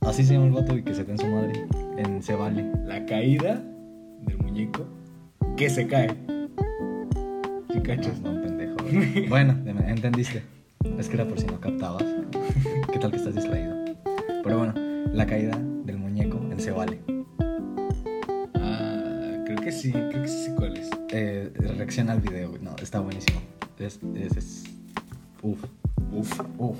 [0.01, 1.67] Así se llama el vato y que se cae en su madre.
[1.97, 2.71] En Se vale.
[2.85, 3.63] La caída
[4.25, 4.85] del muñeco
[5.57, 6.15] que se cae.
[7.71, 8.19] ¿Sí cachas?
[8.21, 8.40] No, güey.
[9.29, 10.43] bueno, entendiste.
[10.97, 12.03] Es que era por si no captabas.
[12.91, 13.75] ¿Qué tal que estás distraído?
[14.43, 14.73] Pero bueno,
[15.13, 16.99] la caída del muñeco en Se vale.
[18.55, 20.89] Ah, creo que sí, creo que sí sé cuál es.
[21.09, 22.61] Eh, reacciona al video, güey.
[22.61, 23.41] No, está buenísimo.
[23.79, 23.99] Es.
[24.15, 24.63] es, es-
[25.43, 25.63] Uf.
[26.11, 26.39] Uf.
[26.57, 26.77] Uf.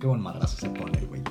[0.00, 1.22] Qué buen madrazo se pone, güey.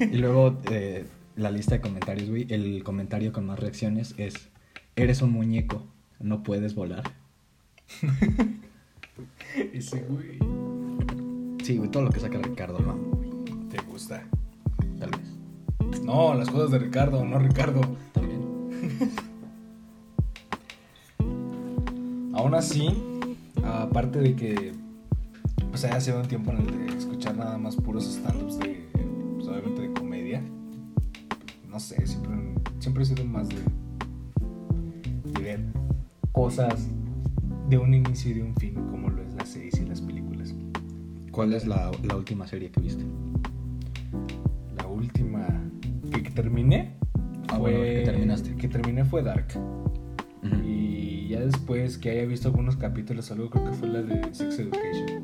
[0.00, 1.06] Y luego eh,
[1.36, 2.46] la lista de comentarios, güey.
[2.50, 4.48] El comentario con más reacciones es:
[4.96, 5.86] Eres un muñeco,
[6.20, 7.04] no puedes volar.
[9.72, 10.38] Ese güey.
[11.62, 12.96] Sí, güey, todo lo que saca Ricardo, no.
[13.68, 14.22] ¿Te gusta?
[14.98, 16.02] Tal vez.
[16.02, 17.80] No, las cosas de Ricardo, no Ricardo.
[18.12, 18.42] También.
[22.34, 22.90] Aún así,
[23.62, 24.72] aparte de que
[25.70, 28.86] pues haya sido un tiempo en el de escuchar nada más puros stand-ups de,
[29.36, 30.42] pues, obviamente de comedia,
[31.68, 33.62] no sé, siempre, siempre he sido más de,
[35.32, 35.64] de ver
[36.32, 36.88] cosas
[37.72, 40.54] de un inicio y de un fin, como lo es las series y las películas.
[41.30, 43.02] ¿Cuál es la, la última serie que viste?
[44.76, 45.46] La última
[46.12, 46.92] que, terminé
[47.48, 48.54] Ah, fue, bueno, que terminaste.
[48.56, 49.46] que terminé fue Dark.
[49.56, 50.54] Ujú.
[50.68, 54.58] Y ya después que haya visto algunos capítulos algo, creo que fue la de Sex
[54.58, 55.22] Education.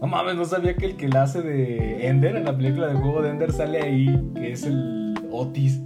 [0.00, 2.94] No mames, no sabía que el que la hace de Ender en la película de
[2.94, 5.82] juego de Ender sale ahí, que es el Otis,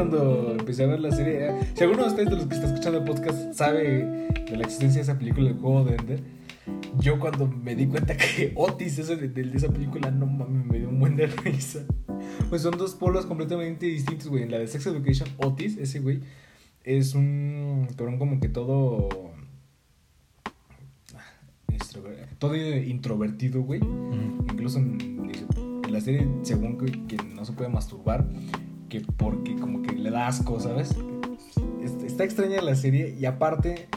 [0.00, 2.66] cuando empecé a ver la serie, eh, si alguno de ustedes de los que está
[2.68, 3.82] escuchando el podcast sabe
[4.50, 6.20] de la existencia de esa película de juego de Ender,
[7.00, 10.64] yo cuando me di cuenta que Otis es el de, de esa película, no mames,
[10.64, 11.80] me dio un buen de risa.
[12.48, 14.44] Pues son dos polos completamente distintos, güey.
[14.44, 16.20] En la de Sex Education, Otis, ese güey,
[16.82, 19.08] es un cabrón como que todo...
[21.68, 23.80] extrover- Todo introvertido, güey.
[23.80, 24.44] Ujú.
[24.50, 25.30] Incluso en,
[25.84, 28.26] en la serie, según que, que no se puede masturbar,
[28.90, 30.94] que porque como que le da asco, ¿sabes?
[31.82, 33.88] Es- Está extraña la serie y aparte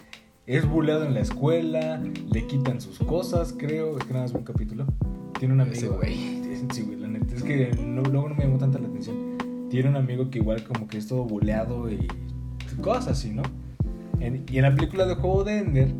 [0.48, 2.02] es buleado en la escuela,
[2.32, 3.98] le quitan sus cosas, creo.
[3.98, 4.86] Es que nada más un capítulo.
[5.38, 5.98] Tiene un amigo.
[5.98, 6.42] Güey.
[6.72, 7.36] Sí, güey, la neta.
[7.36, 9.68] Es que no- luego no me llamó tanta la atención.
[9.70, 12.08] Tiene un amigo que igual como que es todo buleado y
[12.82, 13.42] cosas así, ¿no?
[14.20, 15.94] En- y en la película de juego de Ender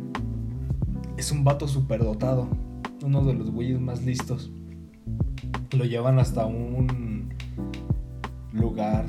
[1.18, 2.48] es un vato superdotado.
[3.04, 4.50] Uno de los güeyes más listos.
[5.76, 7.13] Lo llevan hasta un
[8.54, 9.04] lugar,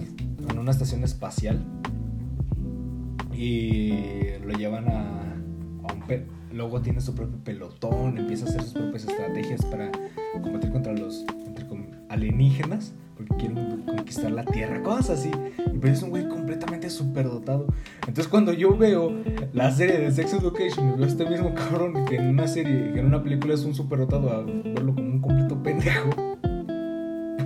[0.49, 1.63] en una estación espacial.
[3.33, 3.91] Y
[4.45, 5.35] lo llevan a,
[5.93, 6.01] un...
[6.07, 9.91] pe- Luego tiene su propio pelotón, empieza a hacer sus propias estrategias para
[10.41, 11.25] combatir contra los
[12.07, 15.31] alienígenas, porque quieren conquistar la Tierra, cosas así.
[15.73, 17.67] Y pues es un güey completamente superdotado.
[18.07, 19.11] Entonces cuando yo veo
[19.51, 23.07] la serie de Sex Education veo este mismo cabrón que en una serie, que en
[23.07, 26.09] una película es un superdotado, a verlo como un completo pendejo,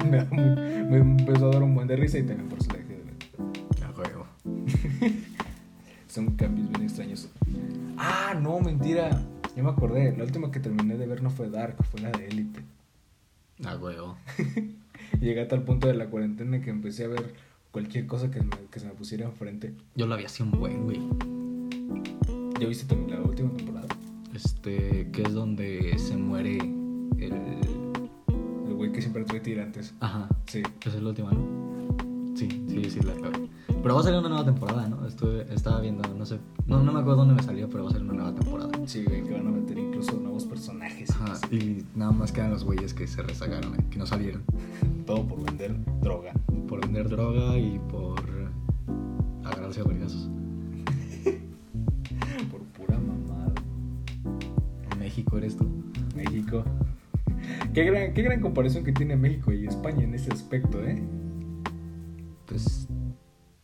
[0.09, 3.03] me, empezó a dar un buen de risa y también por eso la dejé de
[3.03, 3.83] ver.
[3.85, 4.25] A huevo.
[6.07, 7.29] Son cambios bien extraños.
[7.97, 9.21] Ah, no, mentira.
[9.55, 10.15] Ya me acordé.
[10.17, 12.61] La última que terminé de ver no fue Dark, fue la de Elite.
[13.65, 14.17] A huevo.
[15.21, 17.33] Llegué a tal punto de la cuarentena que empecé a ver
[17.71, 19.73] cualquier cosa que, me- que se me pusiera enfrente.
[19.95, 20.99] Yo la vi así un buen, güey.
[22.59, 23.87] ¿Ya viste también la última temporada?
[24.33, 27.88] Este, que es donde se muere el.
[28.79, 29.93] Güey que siempre trae tirantes.
[29.99, 30.29] Ajá.
[30.45, 30.63] Sí.
[30.85, 31.97] Es el último, ¿no?
[32.33, 33.49] Sí, sí, sí, la acabé.
[33.67, 35.05] Pero va a salir una nueva temporada, ¿no?
[35.05, 36.39] Estuve, estaba viendo, no sé.
[36.65, 38.71] No, no me acuerdo dónde me salió, pero va a salir una nueva temporada.
[38.85, 41.09] Sí, güey, que van a meter incluso nuevos personajes.
[41.09, 41.33] Ajá.
[41.51, 44.43] Y nada más quedan los güeyes que se rezagaron, eh, que no salieron.
[45.05, 46.31] Todo por vender droga.
[46.69, 48.23] Por vender droga y por
[49.43, 50.29] agarrarse a vergazos.
[52.49, 53.51] Por pura mamada.
[54.97, 55.67] México eres tú.
[56.15, 56.63] México.
[57.73, 61.01] Qué gran, qué gran comparación que tiene México y España en ese aspecto, ¿eh?
[62.45, 62.87] Pues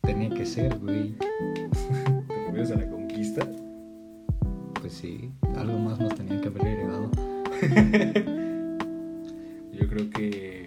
[0.02, 1.16] tenía que ser, güey.
[1.18, 1.68] ¿Te
[2.48, 3.48] refieres a la conquista?
[4.80, 7.12] Pues sí, algo más nos tenían que haber heredado.
[9.74, 10.65] Yo creo que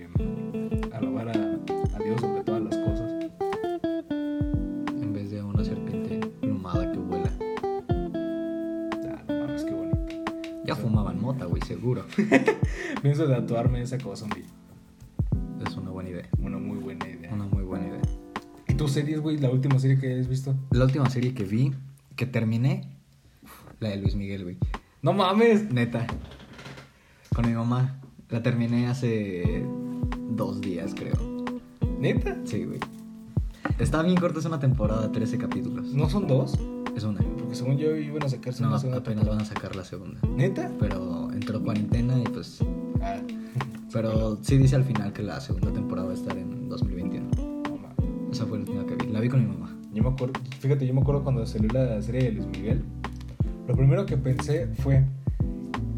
[11.63, 12.05] seguro.
[13.03, 14.45] Pienso tatuarme esa cosa un día.
[15.67, 16.29] Es una buena idea.
[16.41, 17.33] Una muy buena idea.
[17.33, 18.01] Una muy buena idea.
[18.69, 19.39] ¿Y tus series, güey?
[19.39, 20.55] La última serie que hayas visto.
[20.71, 21.73] La última serie que vi,
[22.17, 22.83] que terminé,
[23.81, 24.57] la de Luis Miguel, güey.
[25.03, 25.73] No mames.
[25.73, 26.07] Neta.
[27.35, 28.01] Con mi mamá.
[28.31, 29.65] La terminé hace
[30.31, 31.15] dos días, creo.
[31.99, 32.37] ¿Neta?
[32.45, 32.79] Sí, güey.
[33.79, 35.87] Está bien corta, es una temporada, 13 capítulos.
[35.95, 36.59] ¿No son dos?
[36.97, 37.21] Es una.
[37.21, 39.43] Porque según yo iban a sacarse No, una segunda apenas van temporada.
[39.53, 40.21] a sacar la segunda.
[40.37, 40.71] ¿Neta?
[40.79, 42.61] Pero entró cuarentena y pues...
[43.93, 47.31] Pero sí dice al final que la segunda temporada va a estar en 2021.
[47.37, 48.33] no mames.
[48.33, 49.13] Esa fue la última que vi.
[49.13, 49.75] La vi con mi mamá.
[49.95, 52.85] Yo me acuerdo, fíjate, yo me acuerdo cuando salió la serie de Luis Miguel.
[53.67, 55.05] Lo primero que pensé fue,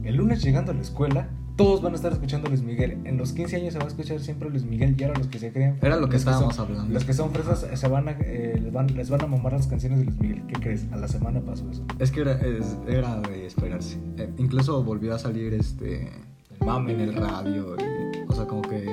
[0.04, 1.28] el lunes llegando a la escuela,
[1.64, 2.98] todos van a estar escuchando Luis Miguel.
[3.04, 5.38] En los 15 años se va a escuchar siempre Luis Miguel y ahora los que
[5.38, 5.78] se creen...
[5.82, 6.92] Era lo que estábamos son- hablando.
[6.94, 9.66] Los que son fresas se van a, eh, les, van, les van a mamar las
[9.66, 10.42] canciones de Luis Miguel.
[10.46, 10.86] ¿Qué crees?
[10.92, 11.84] A la semana pasó eso.
[11.98, 13.98] Es que era, es- era de esperarse.
[14.16, 16.08] Eh, incluso volvió a salir este
[16.60, 17.76] El mame en el radio.
[17.78, 18.84] y- o sea, como que.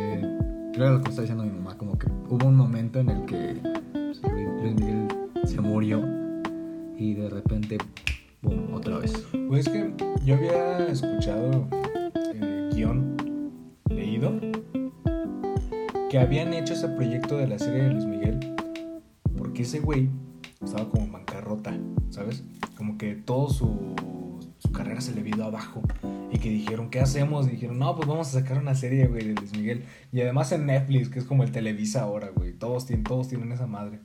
[0.76, 1.76] Era lo que está diciendo mi mamá.
[1.78, 3.56] Como que hubo un momento en el que
[3.94, 4.22] pues,
[4.62, 5.08] Luis, Miguel
[5.46, 6.04] se murió.
[6.98, 7.78] Y de repente,
[8.42, 9.14] boom, otra vez.
[9.48, 9.94] Pues es que
[10.26, 11.68] yo había escuchado
[12.78, 13.18] guion
[13.90, 14.40] leído
[16.12, 18.56] que habían hecho ese proyecto de la serie de Luis Miguel
[19.36, 20.10] porque ese güey
[20.64, 21.76] estaba como en bancarrota,
[22.12, 22.44] ¿sabes?
[22.76, 23.96] Como que todo su,
[24.60, 25.82] su carrera se le vino abajo
[26.32, 27.48] y que dijeron, ¿qué hacemos?
[27.48, 29.84] Y dijeron, no, pues vamos a sacar una serie, güey, de Luis Miguel.
[30.12, 32.54] Y además en Netflix, que es como el Televisa ahora, güey.
[32.54, 34.02] Todos tienen, todos tienen esa madre.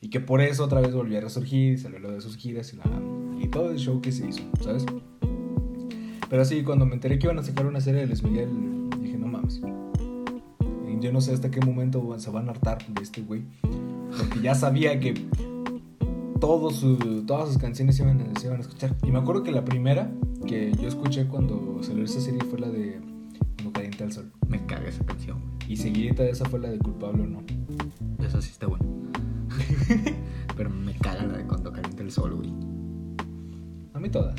[0.00, 2.76] Y que por eso otra vez volvió a resurgir, salió lo de sus giras y,
[2.76, 2.84] la,
[3.38, 4.84] y todo el show que se hizo, ¿sabes?
[6.28, 8.48] Pero sí, cuando me enteré que iban a sacar una serie de Luis Miguel,
[9.00, 9.60] dije, no mames.
[10.88, 13.42] Y yo no sé hasta qué momento se van a hartar de este güey.
[13.62, 15.14] Porque ya sabía que
[16.40, 18.96] todo su- todas sus canciones se iban, a- se iban a escuchar.
[19.04, 20.10] Y me acuerdo que la primera
[20.46, 23.00] que yo escuché cuando salió esa serie fue la de
[23.56, 24.30] Cuando calienta el sol.
[24.48, 25.38] Me caga esa canción.
[25.40, 25.72] güey.
[25.72, 27.42] Y seguidita de esa fue la de Culpable o no.
[28.24, 28.84] Esa sí está buena.
[30.56, 32.52] Pero me caga la de cuando calienta el sol, güey.
[33.94, 34.34] A mí todas.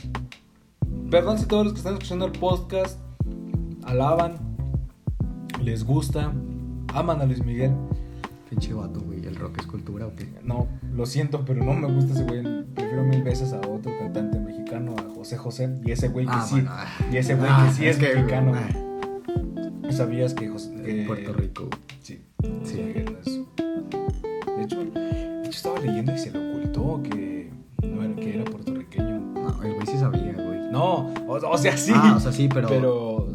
[1.09, 2.99] Perdón si todos los que están escuchando el podcast
[3.83, 4.35] alaban,
[5.61, 6.33] les gusta,
[6.93, 7.71] aman a Luis Miguel.
[8.49, 9.25] Pinche vato, güey.
[9.25, 10.27] ¿El rock es cultura o qué?
[10.43, 12.43] No, lo siento, pero no me gusta ese güey.
[12.73, 15.77] Prefiero mil veces a otro cantante mexicano, a José José.
[15.85, 16.55] Y ese güey que Ah, sí.
[16.55, 16.85] bueno, ah.
[17.11, 18.53] Y ese güey Ah, que sí es, que, mexicano.
[18.55, 18.67] ah,
[19.81, 19.91] güey.
[19.93, 20.73] ¿Sabías que José.
[20.83, 21.69] que- Puerto Rico.
[22.01, 22.21] Sí,
[22.63, 22.81] Sí.
[23.05, 23.25] no es-
[24.57, 27.51] De hecho, de hecho, estaba leyendo y se le ocultó que,
[27.83, 28.75] no era, que era puertorriqueño.
[28.75, 28.76] No,
[30.77, 31.91] No, o, o sea, sí.
[31.95, 32.67] Ah, o sea, sí, pero.
[32.67, 33.27] pero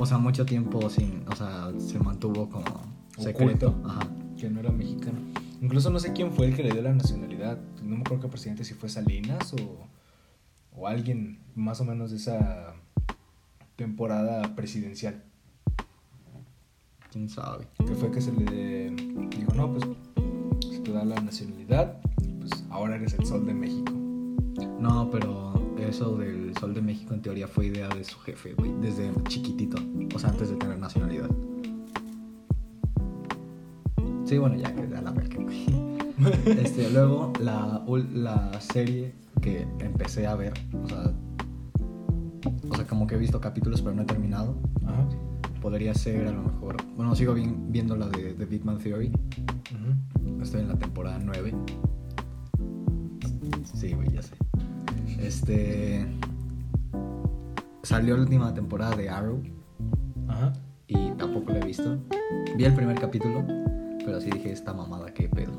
[0.00, 1.24] O sea, mucho tiempo sin.
[1.30, 2.64] O sea, se mantuvo como
[3.16, 3.68] secreto.
[3.68, 3.88] Oculto.
[3.88, 4.00] Ajá.
[4.38, 5.18] que no era mexicano.
[5.60, 7.58] Incluso no sé quién fue el que le dio la nacionalidad.
[7.82, 9.86] No me acuerdo qué presidente, si fue Salinas o,
[10.76, 12.74] o alguien más o menos de esa
[13.76, 15.22] temporada presidencial.
[17.10, 17.66] Quién sabe.
[17.78, 19.84] Que fue que se le dijo, no, pues
[20.70, 21.96] se te da la nacionalidad,
[22.38, 23.92] pues ahora eres el sol de México.
[24.78, 25.57] No, pero
[25.88, 28.72] eso del Sol de México en teoría fue idea de su jefe, güey.
[28.80, 29.76] Desde chiquitito.
[30.14, 31.28] O sea, antes de tener nacionalidad.
[34.24, 35.66] Sí, bueno, ya que da la verga, güey.
[36.46, 41.12] Este, luego, la, la serie que empecé a ver, o sea,
[42.68, 44.56] o sea, como que he visto capítulos, pero no he terminado.
[44.84, 45.08] Ajá.
[45.62, 46.76] Podría ser a lo mejor.
[46.96, 49.12] Bueno, sigo vi- viendo la de, de Big Man Theory.
[50.42, 51.54] Estoy en la temporada 9.
[53.74, 54.34] Sí, güey, ya sé.
[55.18, 56.06] Este.
[57.82, 59.42] Salió la última temporada de Arrow
[60.28, 60.52] Ajá.
[60.86, 61.98] y tampoco la he visto.
[62.56, 63.44] Vi el primer capítulo,
[64.04, 65.52] pero sí dije, esta mamada, qué pedo.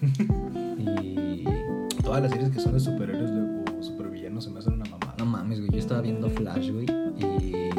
[0.78, 1.44] y.
[2.02, 3.30] Todas las series que son de superhéroes
[3.78, 5.14] o supervillanos se me hacen una mamada.
[5.18, 6.86] No mames, güey, yo estaba viendo Flash, güey,
[7.18, 7.70] y.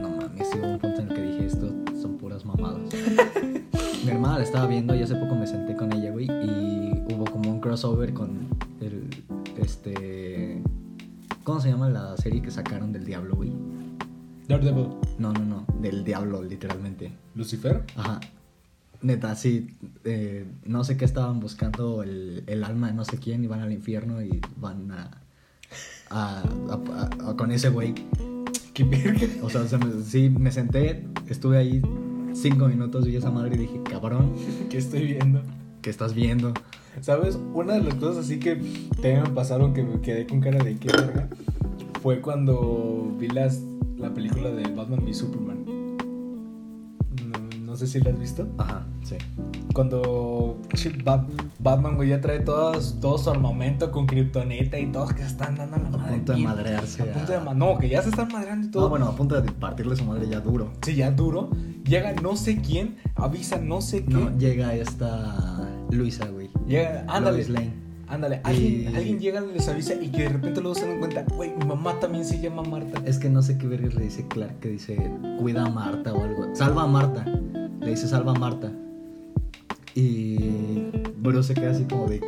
[0.00, 2.80] No mames, hubo un punto en el que dije, esto son puras mamadas.
[4.04, 7.24] Mi hermana la estaba viendo y hace poco me senté con ella, güey, y hubo
[7.24, 8.48] como un crossover con
[8.80, 9.08] el.
[9.58, 10.19] Este.
[11.60, 13.52] ¿Cómo se llama la serie que sacaron del diablo, güey?
[14.48, 14.86] Daredevil.
[15.18, 17.12] No, no, no, del diablo, literalmente.
[17.34, 17.84] Lucifer.
[17.96, 18.18] Ajá.
[19.02, 19.76] Neta, sí.
[20.04, 23.60] eh, no sé qué estaban buscando el, el alma de no sé quién y van
[23.60, 25.10] al infierno y van a.
[26.08, 26.42] a-
[27.28, 27.92] a- con ese güey.
[28.72, 29.26] Qué verga.
[29.42, 31.82] O sea, se me- sí, me senté, estuve ahí
[32.32, 34.32] cinco minutos y esa madre y dije, cabrón,
[34.70, 35.42] ¿Qué estoy viendo?
[35.82, 36.52] ¿Qué estás viendo?
[37.00, 37.38] ¿Sabes?
[37.54, 40.76] Una de las cosas así que también me pasaron que me quedé con cara de
[40.76, 41.28] qué verga
[42.02, 43.62] fue cuando vi las,
[43.96, 45.59] la película de Batman v Superman.
[47.80, 48.46] Sé si la has visto.
[48.58, 49.16] Ajá, sí.
[49.72, 50.58] Cuando
[51.60, 55.78] Batman, güey, ya trae todas- todo su armamento con kriptonita y todos que están dando
[55.78, 56.16] la A madre.
[56.16, 57.02] punto de madrearse.
[57.02, 58.82] A punto a- de ma- No, que ya se están madreando y todo.
[58.82, 60.72] No, bueno, a punto de partirle su madre ya duro.
[60.82, 61.48] Sí, ya duro.
[61.84, 64.12] Llega no sé quién, avisa no sé qué.
[64.12, 66.50] No, llega esta Luisa, güey.
[66.66, 67.48] Llega, ándale.
[67.48, 67.80] Lane.
[68.08, 70.98] Ándale, alguien, Y- alguien llega y les avisa y que de repente luego se dan
[70.98, 73.00] cuenta, güey, mi mamá también se llama Marta.
[73.06, 74.96] Es que no sé qué verga le dice Clark, que dice
[75.38, 76.52] cuida a Marta o algo.
[76.56, 77.24] Salva a Marta.
[77.80, 78.72] Le dice salva a Marta.
[79.94, 82.20] Y Bruce se queda así como de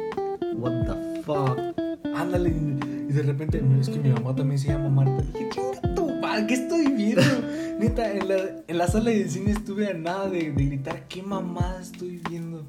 [0.57, 1.59] what the fuck.
[2.15, 5.23] Ándale, y de repente, es que mi mamá también se llama Marta.
[5.23, 7.23] Dije, chinga tu madre, ¿qué estoy viendo?
[7.79, 8.37] Neta, en la,
[8.67, 12.65] en la sala de cine estuve a nada de, de gritar, ¿qué mamada estoy viendo?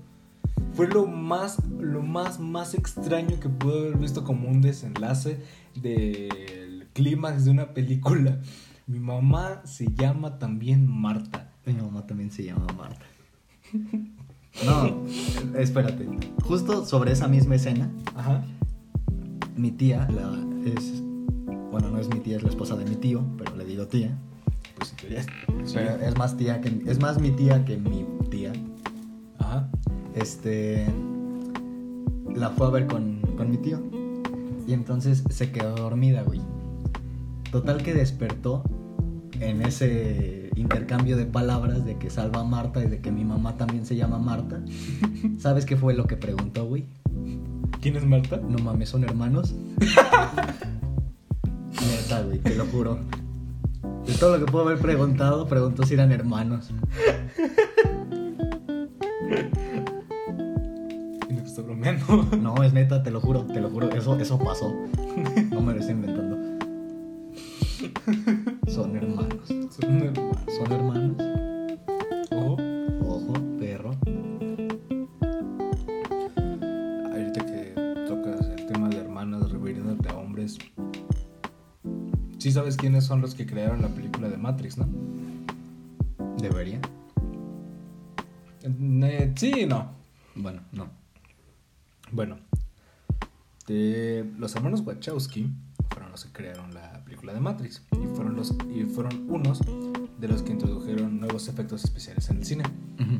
[0.73, 5.37] Fue lo más, lo más, más extraño que pude haber visto como un desenlace
[5.75, 8.39] del clímax de una película.
[8.87, 11.52] Mi mamá se llama también Marta.
[11.65, 13.05] Mi mamá también se llama Marta.
[14.65, 15.03] No,
[15.57, 16.07] espérate.
[16.43, 18.43] Justo sobre esa misma escena, Ajá.
[19.55, 20.37] mi tía, la,
[20.69, 21.01] es.
[21.71, 24.15] Bueno, no es mi tía, es la esposa de mi tío, pero le digo tía.
[24.77, 28.05] Pues en teoría es- Pero es más tía que es más mi tía que mi
[28.29, 28.53] tía.
[29.39, 29.69] Ajá.
[30.15, 30.85] Este
[32.35, 33.79] la fue a ver con, con mi tío.
[34.67, 36.41] Y entonces se quedó dormida, güey.
[37.51, 38.63] Total que despertó
[39.39, 43.57] en ese intercambio de palabras de que salva a Marta y de que mi mamá
[43.57, 44.61] también se llama Marta.
[45.37, 46.85] ¿Sabes qué fue lo que preguntó, güey?
[47.81, 48.37] ¿Quién es Marta?
[48.37, 49.53] No mames, ¿son hermanos?
[51.81, 52.99] Neta, güey, te lo juro.
[54.05, 56.71] De todo lo que puedo haber preguntado, preguntó si eran hermanos.
[62.39, 63.89] No, es neta, te lo juro, te lo juro.
[63.89, 64.73] Eso, eso pasó.
[65.51, 66.22] No me lo estoy inventando.
[83.05, 84.87] Son los que crearon la película de Matrix, ¿no?
[86.39, 86.79] ¿Debería?
[88.63, 89.91] Eh, sí y no.
[90.35, 90.87] Bueno, no.
[92.11, 92.37] Bueno.
[93.67, 95.49] de- los hermanos Wachowski
[95.89, 97.81] fueron los que crearon la película de Matrix.
[97.93, 99.61] Y fueron, los, y fueron unos
[100.19, 102.63] de los que introdujeron nuevos efectos especiales en el cine.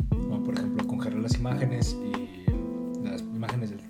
[0.10, 2.52] Como por ejemplo congelar las imágenes y
[3.04, 3.86] las imágenes del- de,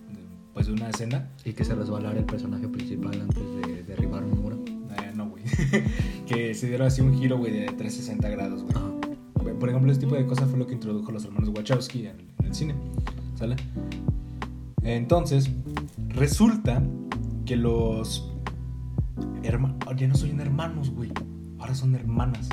[0.54, 4.43] pues, de una escena Y que se resbalara el personaje principal antes de derribar un
[6.28, 8.74] que se diera así un giro, güey, de 360 grados, güey.
[8.76, 12.20] Ah, Por ejemplo, ese tipo de cosas fue lo que introdujo los hermanos Wachowski en,
[12.40, 12.76] en el cine.
[13.36, 13.56] ¿Sale?
[14.84, 15.50] Entonces,
[16.10, 16.84] resulta
[17.46, 18.32] que los
[19.44, 19.78] hermanos.
[19.96, 21.12] Ya no son hermanos, güey.
[21.60, 22.50] Ahora son hermanas.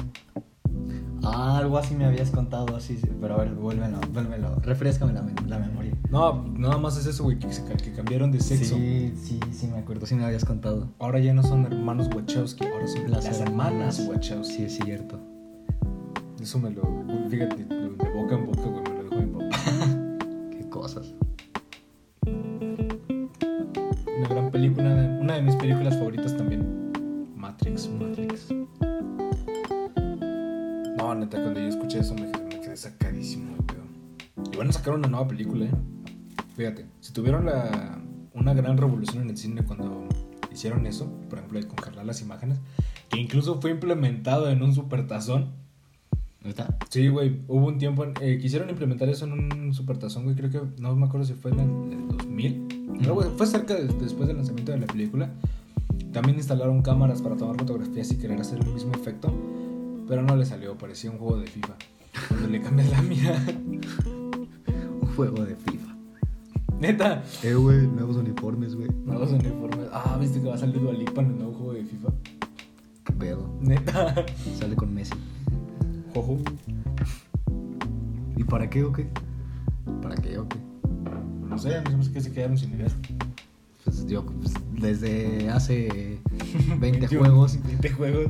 [1.23, 4.57] Ah, algo así me habías contado, así, sí, pero a ver, vuélvelo, vuélvelo.
[4.57, 5.80] Refrescame la memoria.
[6.11, 7.49] No, nada más es eso, güey, que,
[7.95, 8.75] cambiaron de sexo.
[8.75, 10.89] Sí, sí, sí, me acuerdo, sí me habías contado.
[10.99, 14.07] Ahora ya no son hermanos Wachowski, ahora son las, Las hermanas.
[14.09, 14.55] Wachowski.
[14.55, 15.21] Sí, es cierto.
[16.41, 16.83] Eso me lo.
[17.29, 19.57] Fíjate, de boca en boca, güey, me lo dijo mi papá.
[20.59, 21.15] Qué cosas.
[24.19, 26.91] Una gran película, de- una de mis películas favoritas también.
[27.37, 27.89] Matrix.
[27.89, 28.49] Matrix.
[30.97, 33.83] No, neta, cuando yo escuché eso me, me quedé sacadísimo pedo.
[34.53, 35.71] Y van a sacar una nueva película, ¿eh?
[36.57, 37.99] Fíjate, si tuvieron la,
[38.35, 40.07] una gran revolución en el cine cuando
[40.53, 42.59] hicieron eso, por ejemplo, de congelar las imágenes,
[43.09, 45.51] que incluso fue implementado en un supertazón.
[46.45, 46.77] ¿Está?
[46.89, 50.51] Sí, güey, hubo un tiempo, en- eh, quisieron implementar eso en un supertazón, güey, creo
[50.51, 52.67] que, no me acuerdo si fue en el, el 2000,
[52.99, 55.31] pero güey, fue cerca de- después del lanzamiento de la película.
[56.13, 59.33] También instalaron cámaras para tomar fotografías y querer hacer el mismo efecto,
[60.09, 61.75] pero no le salió, parecía un juego de FIFA.
[62.29, 63.45] Cuando le cambias la mira,
[64.07, 65.80] Un juego de FIFA.
[66.81, 68.89] Neta, Eh, güey, nuevos uniformes, güey.
[69.05, 69.87] nuevos uniformes.
[69.93, 72.09] Ah, viste que va a salir Dualipa en el nuevo juego de FIFA.
[73.05, 73.51] Qué pedo.
[73.61, 74.15] Neta,
[74.59, 75.15] Sale con Messi.
[76.15, 76.39] jojo.
[78.37, 79.07] ¿Y para qué o qué?
[80.03, 80.57] ¿Para qué o qué?
[81.49, 82.95] No sé, a mí me hace que se quedaron sin ideas.
[83.85, 86.21] Pues yo, pues, desde hace
[86.81, 88.27] 20 juegos, 20 juegos.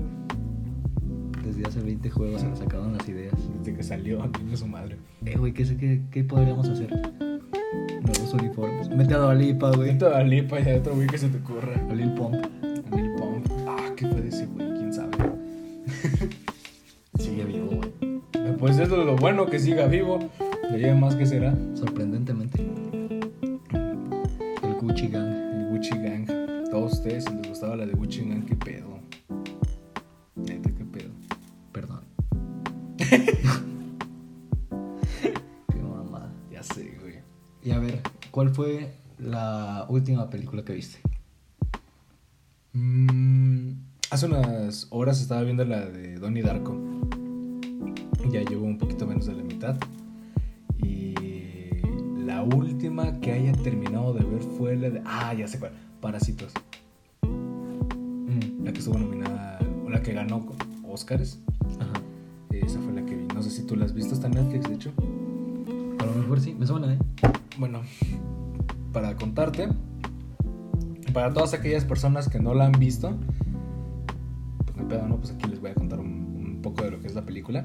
[1.45, 3.35] desde hace 20 juegos se nos acaban las ideas.
[3.59, 4.97] Desde que salió, tiene su madre.
[5.25, 6.91] Eh, güey, ¿qué, sé- qué, ¿qué podríamos hacer?
[8.35, 8.89] Uniformes.
[8.89, 9.91] Mete a Dolipa, güey.
[9.91, 11.75] Ahorita Dualipa y a otro güey que se te ocurra.
[11.91, 12.35] A Lil Pump.
[12.35, 13.47] A Lil Pump.
[13.67, 14.69] Ah, ¿qué fue de ese güey?
[14.75, 15.17] ¿Quién sabe?
[17.19, 17.91] Sigue vivo, güey.
[18.59, 20.19] Pues eso es lo bueno, que siga vivo.
[20.71, 21.55] Le lleve más que será.
[21.75, 22.63] Sorprendentemente.
[24.63, 25.29] El Gucci Gang.
[25.29, 26.27] El Gucci Gang.
[26.71, 28.23] Todos ustedes, si les gustaba la de Gucci
[38.61, 40.99] fue la última película que viste?
[42.75, 43.71] Mm,
[44.11, 46.77] hace unas horas estaba viendo la de Donnie Darko.
[48.31, 49.77] Ya llevo un poquito menos de la mitad.
[50.83, 51.15] Y
[52.23, 55.01] la última que haya terminado de ver fue la de.
[55.07, 55.73] Ah, ya sé cuál.
[56.03, 56.53] Parásitos.
[57.23, 59.59] Mm, La que estuvo nominada.
[59.87, 60.47] O la que ganó
[60.87, 61.39] Oscars.
[61.81, 61.95] Ajá.
[62.51, 63.27] Esa fue la que vi.
[63.29, 64.13] No sé si tú la has visto.
[64.13, 64.93] Está en Netflix, de hecho.
[65.99, 66.99] A lo mejor sí, me suena, ¿eh?
[67.59, 67.81] Bueno,
[68.93, 69.69] para contarte,
[71.13, 73.17] para todas aquellas personas que no la han visto,
[74.65, 75.17] pues no pedo, ¿no?
[75.17, 77.65] Pues aquí les voy a contar un, poco de lo que es la película.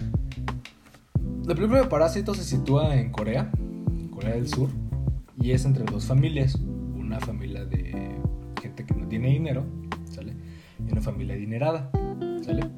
[1.46, 3.52] La película de Parásitos se sitúa en Corea,
[4.12, 4.70] Corea del Sur,
[5.38, 6.56] y es entre dos familias.
[6.56, 8.16] Una familia de
[8.62, 9.66] gente que no tiene dinero,
[10.10, 10.34] ¿sale?
[10.80, 11.92] Y una familia adinerada,
[12.42, 12.70] ¿sale?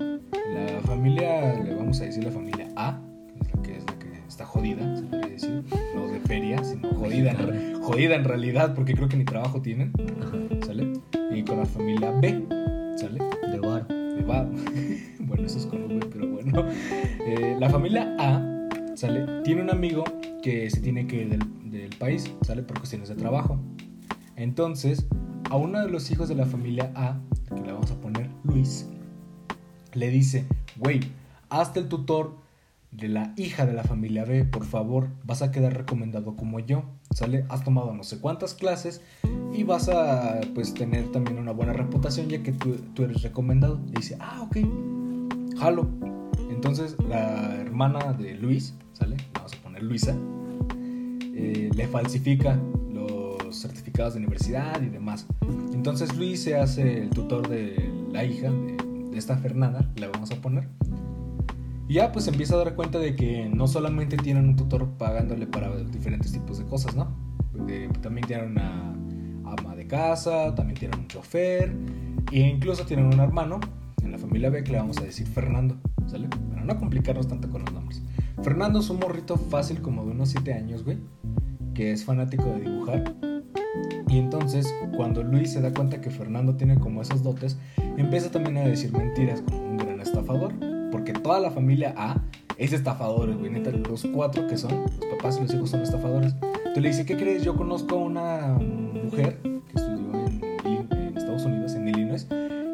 [0.53, 2.99] La familia, le vamos a decir la familia A,
[3.63, 4.96] que, es la que está jodida,
[5.95, 9.93] No de feria, sino jodida, en jodida en realidad, porque creo que ni trabajo tienen,
[10.21, 10.37] Ajá.
[10.65, 10.93] ¿sale?
[11.31, 12.45] Y con la familia B,
[12.97, 13.19] ¿sale?
[13.51, 13.87] De bar.
[13.87, 14.47] de va.
[15.19, 16.65] bueno, eso es con V, pero bueno.
[17.25, 18.41] Eh, la familia A,
[18.95, 19.41] ¿sale?
[19.43, 20.03] Tiene un amigo
[20.41, 22.63] que se tiene que ir del, del país, ¿sale?
[22.63, 23.59] Por cuestiones de trabajo.
[24.35, 25.07] Entonces,
[25.49, 28.87] a uno de los hijos de la familia A, que le vamos a poner Luis,
[29.93, 30.45] le dice,
[30.77, 30.99] güey,
[31.49, 32.35] hazte el tutor
[32.97, 36.83] de la hija de la familia B, por favor, vas a quedar recomendado como yo,
[37.11, 37.45] ¿sale?
[37.49, 39.01] Has tomado no sé cuántas clases
[39.53, 43.79] y vas a pues tener también una buena reputación ya que tú, tú eres recomendado.
[43.87, 44.57] Y dice, ah, ok,
[45.59, 45.87] jalo.
[46.49, 49.17] Entonces la hermana de Luis, ¿sale?
[49.35, 50.15] Vamos a poner Luisa,
[51.35, 52.59] eh, le falsifica
[52.91, 55.27] los certificados de universidad y demás.
[55.71, 58.77] Entonces Luis se hace el tutor de la hija de,
[59.11, 60.67] de esta Fernanda, le vamos a poner.
[61.87, 65.47] Y ya pues empieza a dar cuenta de que no solamente tienen un tutor pagándole
[65.47, 67.15] para diferentes tipos de cosas, ¿no?
[68.01, 68.93] También tienen una
[69.45, 71.73] ama de casa, también tienen un chofer
[72.31, 73.59] e incluso tienen un hermano
[74.03, 75.77] en la familia B que le vamos a decir Fernando,
[76.07, 76.27] ¿sale?
[76.27, 78.01] Para no complicarnos tanto con los nombres.
[78.43, 80.97] Fernando es un morrito fácil como de unos 7 años, güey,
[81.73, 83.15] que es fanático de dibujar.
[84.09, 87.57] Y entonces, cuando Luis se da cuenta que Fernando tiene como esos dotes,
[87.97, 90.53] empieza también a decir mentiras como un gran estafador.
[90.91, 92.21] Porque toda la familia A
[92.57, 93.51] es estafadores, güey.
[93.51, 96.33] Neta, los cuatro que son, los papás y los hijos son estafadores.
[96.41, 97.43] Entonces le dice, ¿qué crees?
[97.43, 100.25] Yo conozco a una mujer que estudió
[100.65, 102.27] en, Estados Unidos, en Illinois,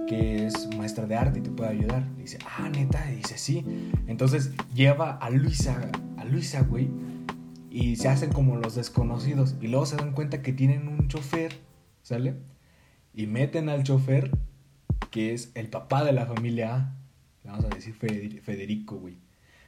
[0.08, 2.04] que es maestra de arte y te puede ayudar.
[2.18, 3.66] Le dice, ah, neta, y dice, sí.
[4.08, 6.90] Entonces lleva a Luisa, a Luisa, güey,
[7.70, 9.56] y se hacen como los desconocidos.
[9.62, 11.54] Y luego se dan cuenta que tienen un chofer,
[12.02, 12.36] ¿sale?
[13.14, 14.32] Y meten al chofer,
[15.12, 17.03] que es el papá de la familia A.
[17.46, 19.18] Vamos a decir Feder- Federico, güey.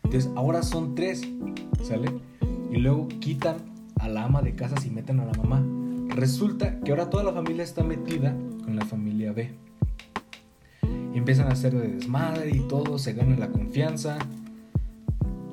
[0.04, 1.22] Entonces ahora son tres,
[1.84, 2.10] ¿sale?
[2.72, 3.58] Y luego quitan
[4.00, 5.64] a la ama de casas y meten a la mamá.
[6.16, 9.50] Resulta que ahora toda la familia está metida con la familia B.
[11.14, 14.18] Empiezan a hacer de desmadre y todo, se gana la confianza.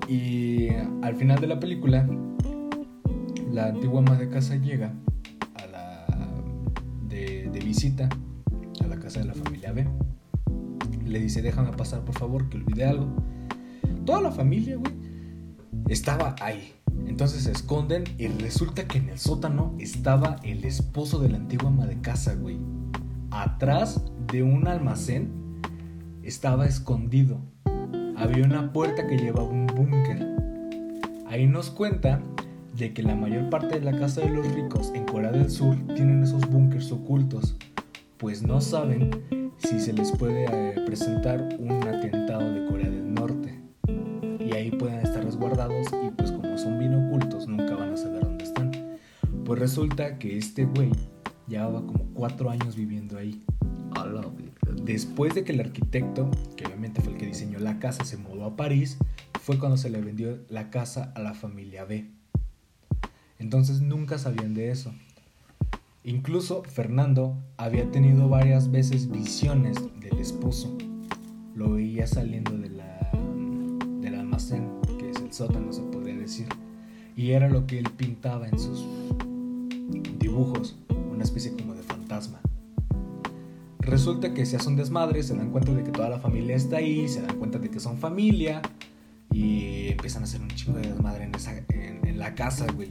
[0.09, 0.69] Y
[1.03, 2.07] al final de la película,
[3.51, 4.93] la antigua ama de casa llega
[5.55, 6.07] a la
[7.09, 8.09] de visita
[8.83, 9.87] a la casa de la familia B.
[11.13, 13.07] Le dice, déjame pasar por favor, que olvidé algo.
[14.07, 14.95] Toda la familia, güey,
[15.89, 16.73] estaba ahí.
[17.07, 21.69] Entonces se esconden y resulta que en el sótano estaba el esposo de la antigua
[21.69, 22.57] ama de casa, güey.
[23.31, 24.03] Atrás
[24.33, 25.31] de un almacén
[26.23, 27.43] estaba escondido.
[28.17, 30.27] Había una puerta que llevaba un búnker.
[31.27, 32.23] Ahí nos cuenta
[32.75, 35.77] de que la mayor parte de la casa de los ricos en Corea del Sur
[35.95, 37.59] tienen esos búnkers ocultos,
[38.23, 39.11] pues no saben
[39.59, 43.61] si se les puede eh, presentar un atentado de Corea del Norte.
[44.39, 48.23] Y ahí pueden estar resguardados y pues como son bien ocultos nunca van a saber
[48.23, 48.71] dónde están.
[49.45, 50.93] Pues resulta que este güey
[51.49, 53.43] llevaba como cuatro años viviendo ahí.
[54.85, 58.45] Después de que el arquitecto, que obviamente fue el que diseñó la casa, se mudó
[58.45, 58.99] a París,
[59.41, 62.09] fue cuando se le vendió la casa a la familia B.
[63.41, 64.95] Entonces nunca sabían de eso.
[66.05, 70.77] Incluso Fernando había tenido varias veces visiones del esposo.
[71.55, 73.11] Lo veía saliendo de la,
[74.01, 76.49] del almacén, que es el sótano, se podría decir.
[77.15, 78.85] Y era lo que él pintaba en sus
[80.19, 80.77] dibujos,
[81.13, 82.41] una especie como de fantasma.
[83.79, 86.79] Resulta que se hace un desmadre, se dan cuenta de que toda la familia está
[86.79, 88.61] ahí, se dan cuenta de que son familia
[89.33, 92.91] y empiezan a hacer un chingo de desmadre en, esa, en, en la casa, güey.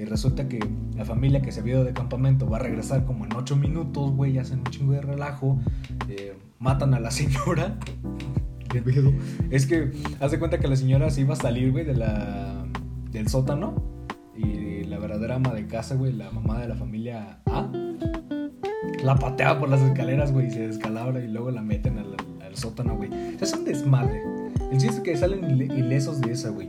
[0.00, 0.58] Y resulta que
[0.96, 4.12] la familia que se había ido de campamento va a regresar como en 8 minutos,
[4.12, 5.58] güey, hacen un chingo de relajo,
[6.08, 7.76] eh, matan a la señora.
[8.70, 9.12] ¿Qué pedo?
[9.50, 9.90] Es que
[10.20, 12.64] haz de cuenta que la señora se iba a salir, güey, de la,
[13.10, 13.74] del sótano
[14.36, 17.70] y la verdadera ama de casa, güey, la mamá de la familia A,
[19.04, 22.56] la patea por las escaleras, güey, y se descalabra y luego la meten al, al-
[22.56, 23.10] sótano, güey.
[23.10, 24.22] O sea, es un desmadre.
[24.72, 26.68] El chiste es que salen ile- ilesos de esa, güey.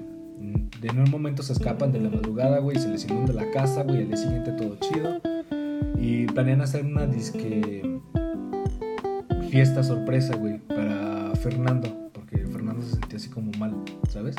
[0.82, 3.84] De en un momento se escapan de la madrugada, güey, se les inunda la casa,
[3.84, 5.22] güey, al día siguiente todo chido.
[6.00, 8.02] Y planean hacer una disque
[9.52, 13.76] fiesta sorpresa, güey, para Fernando, porque Fernando se sentía así como mal,
[14.10, 14.36] ¿sabes?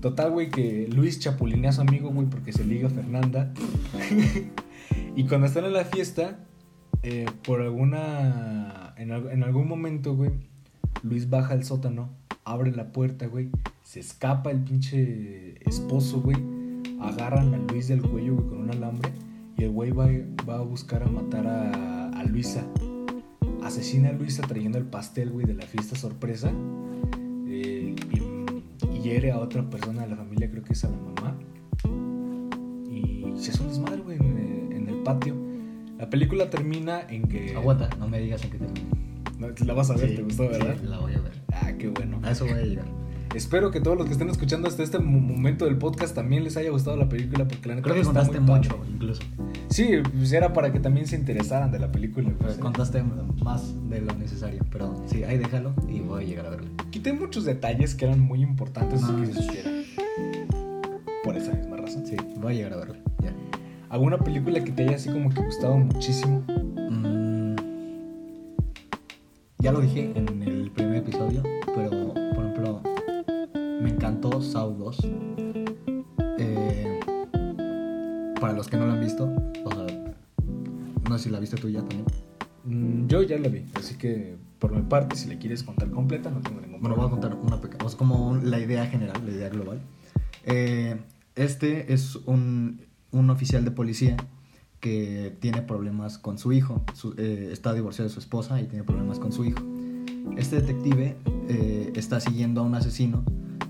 [0.00, 3.54] Total, güey, que Luis chapulinea a su amigo, güey, porque se liga a Fernanda.
[5.14, 6.40] y cuando están en la fiesta,
[7.04, 8.94] eh, por alguna.
[8.96, 10.32] En, en algún momento, güey,
[11.04, 12.10] Luis baja al sótano,
[12.44, 13.48] abre la puerta, güey,
[13.82, 16.36] se escapa el pinche esposo, güey.
[17.00, 19.10] Agarran a Luis del cuello, güey, con un alambre.
[19.56, 20.08] Y el güey va,
[20.48, 22.64] va a buscar a matar a, a Luisa.
[23.62, 26.52] Asesina a Luisa trayendo el pastel, güey, de la fiesta sorpresa.
[27.48, 30.96] Eh, y, y hiere a otra persona de la familia, creo que es a la
[30.96, 31.36] mamá.
[32.90, 35.34] Y se hace un desmadre, güey, en, el- en el patio.
[35.98, 37.54] La película termina en que.
[37.56, 38.88] Aguanta, no me digas en qué termina.
[39.38, 40.76] No, la vas a ver, Sí, ¿te gustó, verdad?
[40.80, 41.41] Sí, la voy a ver.
[41.82, 42.20] Qué bueno.
[42.22, 42.84] A eso voy a llegar.
[43.34, 46.56] Espero que todos los que estén escuchando hasta este mo- momento del podcast también les
[46.58, 48.68] haya gustado la película porque la neta Creo que está contaste muy padre.
[48.68, 49.22] mucho, incluso.
[49.70, 52.30] Sí, pues era para que también se interesaran de la película.
[52.38, 52.60] Pues, ¿eh?
[52.60, 53.02] Contaste
[53.42, 54.62] más de lo necesario.
[54.70, 56.68] Pero sí, ahí déjalo y voy a llegar a verlo.
[56.90, 59.16] Quité muchos detalles que eran muy importantes Ah.
[59.24, 59.86] que se.
[61.24, 62.06] Por esa misma razón.
[62.06, 62.96] Sí, voy a llegar a verlo.
[63.22, 63.32] Ya.
[63.88, 66.44] ¿Alguna película que te haya así como que gustado muchísimo?
[66.90, 67.56] Mm,
[69.58, 71.42] ya lo dije en el primer episodio,
[71.74, 71.90] pero
[72.34, 72.82] por ejemplo,
[73.82, 74.98] me encantó Saw 2.
[76.38, 77.00] Eh,
[78.40, 79.24] para los que no lo han visto,
[79.64, 79.86] o sea,
[81.08, 82.04] no sé si la viste tú ya también.
[82.64, 86.30] Mm, yo ya la vi, así que por mi parte, si la quieres contar completa,
[86.30, 87.30] no tengo ningún Bueno, voy a problema.
[87.36, 89.80] contar una pequeña, o sea, como la idea general, la idea global.
[90.44, 90.96] Eh,
[91.34, 94.16] este es un, un oficial de policía
[94.80, 96.82] que tiene problemas con su hijo.
[96.94, 99.60] Su- eh, está divorciado de su esposa y tiene problemas con su hijo.
[100.36, 101.16] Este detective
[101.48, 103.22] eh, está siguiendo a un asesino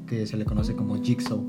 [0.07, 1.43] que se le conoce como Jigsaw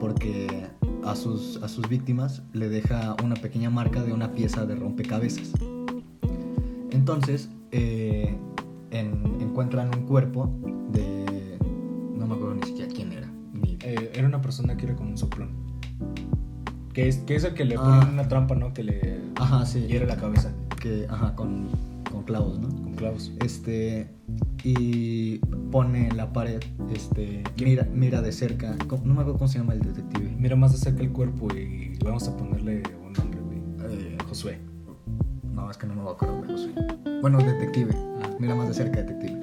[0.00, 0.66] porque
[1.04, 5.52] a sus, a sus víctimas le deja una pequeña marca de una pieza de rompecabezas.
[6.90, 8.36] Entonces, eh,
[8.90, 10.50] en- encuentran un cuerpo
[10.92, 11.58] de...
[12.16, 13.30] No me acuerdo ni siquiera quién era.
[13.52, 15.50] ni- Eh, era una persona que era como un soplón.
[16.92, 18.00] Que es, que es el que le Ah.
[18.00, 18.72] ponen una trampa, ¿no?
[18.72, 19.80] Que le Ajá, sí.
[19.86, 21.68] hiere la cabeza Que, ajá, con,
[22.10, 22.68] con clavos, ¿no?
[22.68, 23.32] con clavos.
[23.44, 24.08] Este,
[24.64, 25.38] y
[25.70, 26.60] pone en la pared,
[26.94, 30.34] este, mira, mira de cerca, ¿cómo- no me acuerdo cómo se llama el detective.
[30.38, 33.58] Mira más de cerca el cuerpo y vamos a ponerle un nombre, güey.
[33.92, 34.58] Eh, Josué.
[35.54, 36.72] no, es que no me acuerdo de Josué.
[37.20, 37.92] Bueno, detective,
[38.22, 38.30] Ah.
[38.38, 39.38] mira más de cerca detective.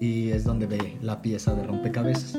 [0.00, 2.38] Y es donde ve la pieza de rompecabezas.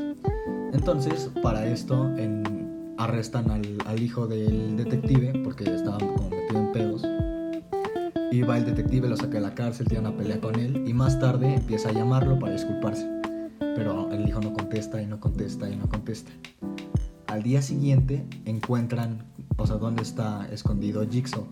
[0.73, 2.67] Entonces, para esto, en-
[2.99, 7.03] arrestan al, al hijo del detective porque estaba como metido en pedos.
[8.31, 10.93] Y va el detective, lo saca de la cárcel, tiene una pelea con él y
[10.93, 13.07] más tarde empieza a llamarlo para disculparse.
[13.59, 16.31] Pero el hijo no contesta y no contesta y no contesta.
[17.27, 19.23] Al día siguiente encuentran,
[19.57, 21.47] o sea, dónde está escondido Jigsaw.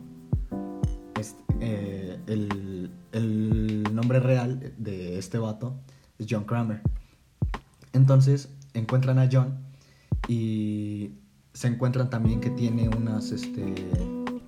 [1.20, 5.76] Este, eh, el, el nombre real de este vato
[6.20, 6.82] es John Kramer.
[7.94, 9.56] Entonces encuentran a John
[10.28, 11.12] y
[11.54, 13.74] se encuentran también que tiene unas, este,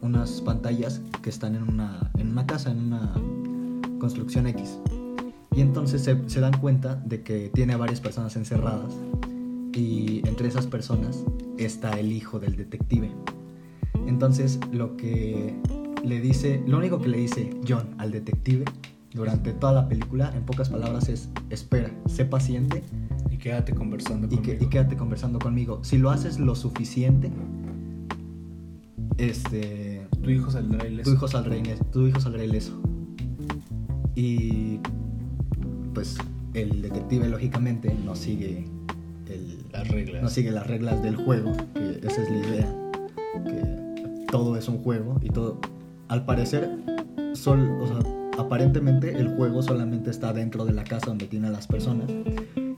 [0.02, 2.07] unas pantallas que están en una,
[2.38, 3.14] una casa, en una
[4.00, 4.78] construcción X.
[5.56, 8.94] Y entonces se, se dan cuenta de que tiene a varias personas encerradas
[9.74, 11.24] y entre esas personas
[11.58, 13.10] está el hijo del detective.
[14.08, 15.56] Entonces lo que
[16.04, 18.66] le dice, lo único que le dice John al detective
[19.14, 22.84] durante toda la película, en pocas palabras, es espera, sé paciente
[23.32, 25.80] Y quédate conversando y, que- y quédate conversando conmigo.
[25.84, 27.32] Si lo haces lo suficiente,
[29.18, 29.87] este,
[30.24, 31.10] Tu hijo saldrá ileso.
[31.10, 32.74] tu hijo saldrá, ine- tu hijo saldrá ileso.
[34.16, 34.80] Y
[35.94, 36.18] pues
[36.54, 38.66] el detective lógicamente no sigue
[39.30, 40.24] el, Las reglas.
[40.24, 42.76] no sigue las reglas del juego, que esa es la idea,
[43.46, 45.60] que todo es un juego y todo,
[46.08, 46.70] al parecer,
[47.34, 47.98] sol, o sea,
[48.40, 52.10] aparentemente el juego solamente está dentro de la casa donde tiene a las personas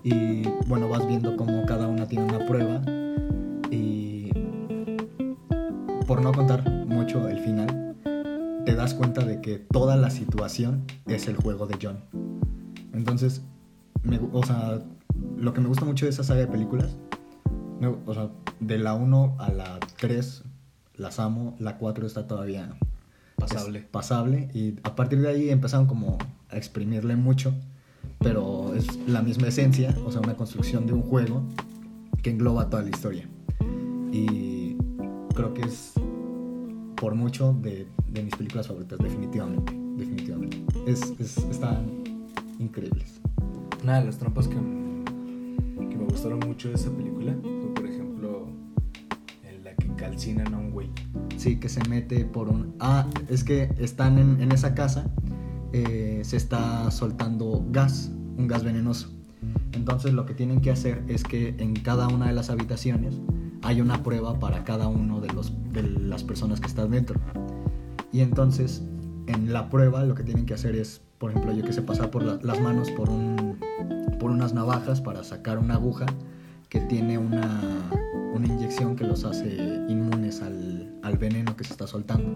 [0.03, 2.81] y bueno, vas viendo cómo cada una tiene una prueba
[3.71, 4.29] y
[6.07, 6.78] por no contar
[7.09, 7.95] mucho el final,
[8.67, 11.97] te das cuenta de que toda la situación es el juego de John.
[12.93, 13.41] Entonces,
[14.03, 14.79] me o sea,
[15.35, 16.95] lo que me gusta mucho de esa saga de películas,
[18.05, 18.29] o sea,
[18.59, 20.43] de la 1 a la 3
[20.97, 22.77] las amo, la 4 está todavía
[23.37, 23.79] Pasable.
[23.79, 26.19] es pasable y a partir de ahí empezaron como
[26.51, 27.55] a exprimirle mucho,
[28.19, 31.41] pero es la misma esencia, o sea, una construcción de un juego
[32.21, 33.27] que engloba toda la historia.
[34.11, 34.77] Y
[35.33, 35.93] creo que es
[36.99, 39.73] por mucho de, de mis películas favoritas, definitivamente.
[39.97, 40.63] Definitivamente.
[40.87, 41.85] Es, es- están
[42.59, 43.19] increíbles.
[43.83, 48.47] Una de las trampas que, que me gustaron mucho de esa película fue, por ejemplo,
[49.43, 50.89] en la que calcinan a un güey.
[51.37, 52.75] Sí, que se mete por un...
[52.79, 55.09] Ah, es que están en, en esa casa,
[55.71, 59.09] eh, se está soltando gas, un gas venenoso.
[59.71, 63.15] Entonces lo que tienen que hacer es que en cada una de las habitaciones
[63.61, 67.19] hay una prueba para cada uno de, los, de las personas que están dentro.
[68.11, 68.83] Y entonces
[69.27, 72.09] en la prueba lo que tienen que hacer es, por ejemplo, yo que sé, pasar
[72.09, 73.57] por la- las manos por, un,
[74.19, 76.05] por unas navajas para sacar una aguja
[76.69, 77.61] que tiene una,
[78.33, 79.55] una inyección que los hace
[79.87, 82.33] inmunes al, al veneno que se está soltando.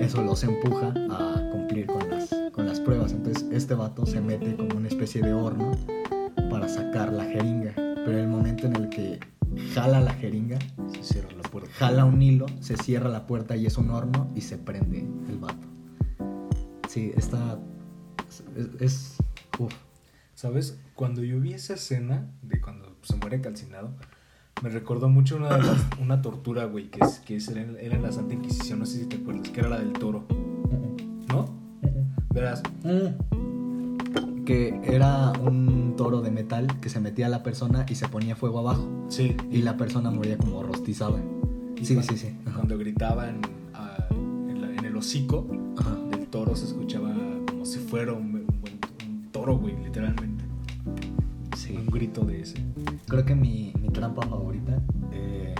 [0.00, 3.12] Eso los empuja a cumplir con las, con las pruebas.
[3.12, 5.72] Entonces este vato se mete como una especie de horno
[6.50, 7.72] para sacar la jeringa.
[7.76, 9.18] Pero el momento en el que
[9.74, 10.58] jala la jeringa,
[10.92, 11.70] Se cierra la puerta.
[11.74, 15.38] jala un hilo, se cierra la puerta y es un horno y se prende el
[15.38, 15.66] vato.
[16.88, 17.58] Sí, está...
[18.28, 18.42] Es...
[18.80, 19.16] es-
[19.58, 19.72] uf.
[20.34, 20.78] ¿Sabes?
[20.94, 23.90] Cuando yo vi esa escena de cuando se muere calcinado,
[24.62, 28.02] me recordó mucho una, de las- una tortura, güey, que, es, que es- era, en-
[28.02, 30.26] la Santa Inquisición, no sé si te acuerdas, que era la del toro,
[31.28, 31.46] ¿no?
[32.32, 32.62] Verás,
[34.46, 38.36] Que era un toro de metal que se metía a la persona y se ponía
[38.36, 38.88] fuego abajo.
[39.08, 41.18] sí, Y la persona moría como rostizada.
[41.76, 42.36] y Sí, cuando- sí, sí.
[42.46, 42.54] Ajá.
[42.56, 43.40] Cuando gritaban
[43.74, 44.06] ah,
[44.48, 45.46] en, la- en el hocico
[45.76, 45.94] Ajá.
[46.10, 47.12] del toro se escuchaba
[47.48, 50.44] como si fuera un, un buen- un toro, güey, literalmente.
[51.56, 51.76] Sí.
[51.76, 52.56] Un grito de ese.
[53.08, 54.80] Creo que mi, mi trampa favorita.
[55.12, 55.54] eh,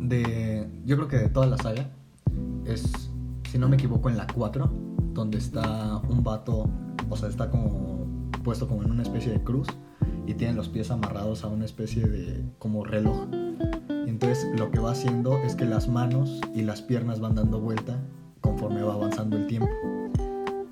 [0.00, 0.68] de.
[0.84, 1.88] Yo creo que de toda la saga.
[2.64, 3.10] Es.
[3.50, 4.70] Si no me equivoco, en la 4.
[5.14, 6.68] Donde está un vato.
[7.08, 8.06] O sea, está como.
[8.44, 9.68] Puesto como en una especie de cruz.
[10.26, 12.44] Y tiene los pies amarrados a una especie de.
[12.58, 13.26] Como reloj.
[14.06, 17.98] Entonces lo que va haciendo es que las manos y las piernas van dando vuelta.
[18.40, 19.70] Conforme va avanzando el tiempo.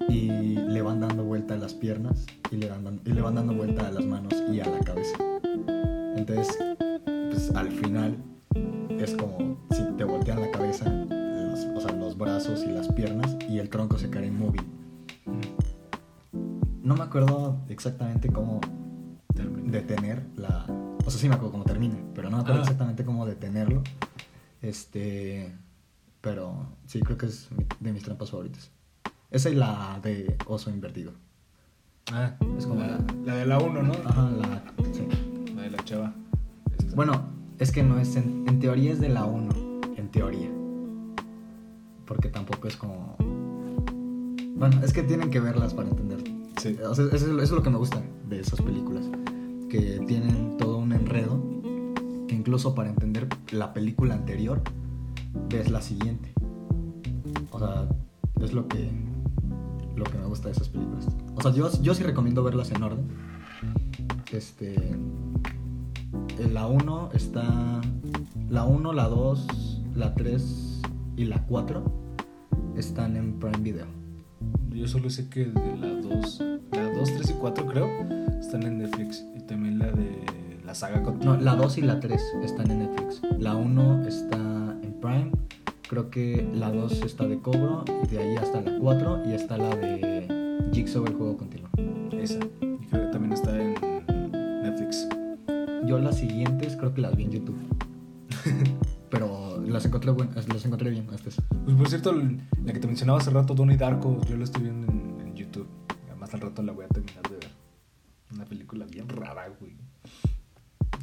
[0.08, 2.26] Y le van dando vuelta a las piernas.
[2.50, 5.16] Y le, van, y le van dando vuelta a las manos y a la cabeza.
[6.16, 6.58] Entonces,
[7.04, 8.16] pues al final
[8.90, 13.36] es como si te voltean la cabeza, los, o sea, los brazos y las piernas
[13.48, 14.62] y el tronco se cae inmóvil.
[16.84, 18.60] No me acuerdo exactamente cómo
[19.34, 20.66] detener la...
[21.04, 22.64] O sea, sí me acuerdo cómo termina, pero no me acuerdo Ah.
[22.64, 23.82] exactamente cómo detenerlo.
[24.62, 25.52] Este...
[26.20, 27.48] Pero sí, creo que es
[27.80, 28.70] de mis trampas favoritas.
[29.30, 31.12] Esa y la de oso invertido.
[32.12, 33.92] Ah, Es como la, la- la de la 1, ¿no?
[34.04, 34.62] Ajá, la...
[34.92, 35.06] Sí.
[35.54, 36.14] La de la chava.
[36.78, 36.94] Esta.
[36.94, 37.22] Bueno,
[37.58, 40.50] es que no es en, en teoría es de la 1, en teoría.
[42.06, 43.16] Porque tampoco es como
[44.56, 46.22] Bueno, es que tienen que verlas para entender.
[46.56, 46.76] Sí.
[46.88, 49.04] O sea, eso, es- lo que me gusta de esas películas,
[49.68, 51.40] que tienen todo un enredo
[52.28, 54.62] que incluso para entender la película anterior
[55.50, 56.32] ves la siguiente.
[57.50, 57.88] O sea,
[58.40, 58.90] es lo que
[59.96, 61.06] lo que me gusta de esas películas.
[61.36, 63.06] O sea, yo, yo sí recomiendo verlas en orden.
[64.32, 64.74] Este
[66.52, 67.80] la 1 está
[68.50, 70.82] la 1, la 2, la 3
[71.16, 71.84] y la 4
[72.76, 73.86] están en Prime Video.
[74.74, 77.88] Yo solo sé que de la 2, la 2, 3 y 4 creo,
[78.40, 79.24] están en Netflix.
[79.36, 80.24] Y también la de
[80.64, 81.40] la saga No, continua.
[81.40, 83.22] la 2 y la 3 están en Netflix.
[83.38, 85.30] La 1 está en Prime.
[85.88, 87.84] Creo que la 2 está de cobro.
[88.02, 89.22] Y de ahí hasta la 4.
[89.26, 91.68] Y está la de Jigsaw, el juego continuo.
[92.10, 92.40] Esa.
[92.60, 93.74] Y creo que también está en
[94.62, 95.06] Netflix.
[95.86, 97.73] Yo las siguientes creo que las vi en YouTube.
[100.04, 101.06] Encontré, buen- las encontré bien.
[101.14, 101.36] Estas.
[101.64, 104.92] Pues por cierto, la que te mencionaba hace rato, Donnie Darko, yo la estoy viendo
[104.92, 105.66] en, YouTube.
[106.08, 107.50] Además al rato la voy a terminar de ver.
[108.32, 109.72] Una película bien rara, güey.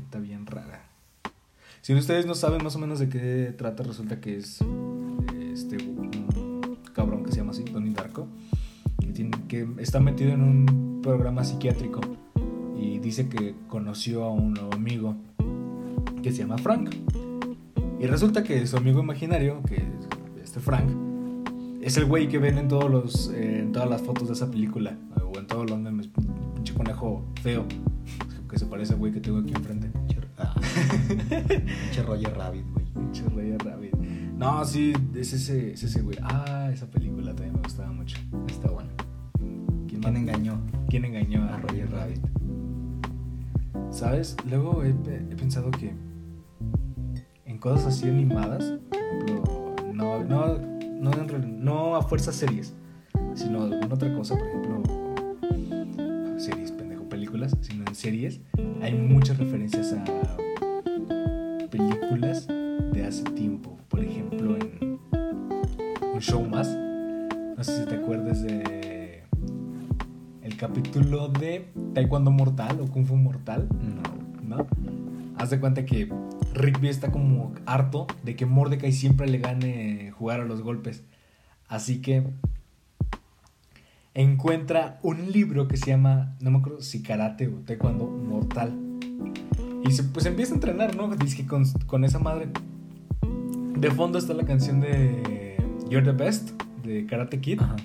[0.03, 0.85] Está bien rara.
[1.81, 4.61] Si ustedes no saben más o menos de qué trata, resulta que es
[5.53, 8.27] este un cabrón que se llama así, Donnie Darko,
[8.99, 11.99] que, que está metido en un programa psiquiátrico
[12.79, 15.15] y dice que conoció a un amigo
[16.21, 16.89] que se llama Frank.
[18.01, 19.83] Y resulta que su amigo imaginario, que es
[20.43, 20.89] este Frank,
[21.81, 24.49] es el güey que ven en, todos los, eh, en todas las fotos de esa
[24.49, 26.09] película, o en todos los memes,
[26.55, 27.65] pinche conejo feo,
[28.49, 29.89] que se parece al güey que tengo aquí enfrente.
[30.37, 30.55] Ah.
[31.29, 32.85] Pinche Roger Rabbit, güey.
[32.95, 33.93] Pinche Rey Rabbit.
[33.93, 36.17] No, sí, es ese, es ese güey.
[36.23, 38.17] Ah, esa película también me gustaba mucho.
[38.47, 38.89] Está bueno.
[39.87, 40.59] ¿Quién, ¿Quién ma- engañó?
[40.89, 42.25] quién engañó a A Roger Roger Rabbit?
[43.91, 44.35] ¿Sabes?
[44.49, 45.93] Luego he, pe- he pensado que
[47.61, 52.73] cosas así animadas, por ejemplo, no, no, no, no a fuerzas series,
[53.35, 54.83] sino alguna otra cosa, por ejemplo,
[56.37, 58.41] series, pendejo, películas, sino en series,
[58.81, 60.41] hay muchas referencias a películas
[61.71, 62.47] películas
[62.91, 63.77] de hace tiempo.
[63.87, 64.99] Por ejemplo, en
[66.13, 66.67] un show más.
[67.57, 69.23] No sé si te acuerdas de
[70.41, 73.69] el capítulo de Taekwondo Mortal o Kung Fu Mortal.
[74.43, 74.57] No.
[74.57, 74.67] ¿no?
[75.37, 76.11] Haz de cuenta que
[76.53, 81.03] Rigby está como harto de que Mordecai siempre le gane jugar a los golpes.
[81.67, 82.23] Así que
[84.13, 88.77] encuentra un libro que se llama, no me acuerdo si karate o taekwondo mortal.
[89.83, 91.15] Y se, pues empieza a entrenar, ¿no?
[91.15, 92.49] Dice que con, con esa madre.
[93.75, 95.57] De fondo está la canción de
[95.89, 96.51] You're the Best,
[96.83, 97.61] de Karate Kid.
[97.61, 97.75] Ajá.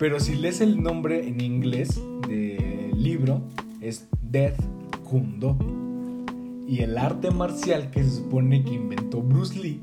[0.00, 3.42] Pero si lees el nombre en inglés del libro,
[3.82, 4.58] es Death
[5.04, 5.58] Kundo.
[6.70, 9.82] Y el arte marcial que se supone que inventó Bruce Lee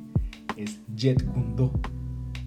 [0.55, 1.77] es Jet Kundo.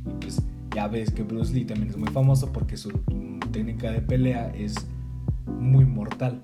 [0.07, 0.41] Y pues
[0.75, 2.89] ya ves que Bruce Lee también es muy famoso porque su
[3.53, 4.75] técnica de pelea es
[5.47, 6.41] muy mortal.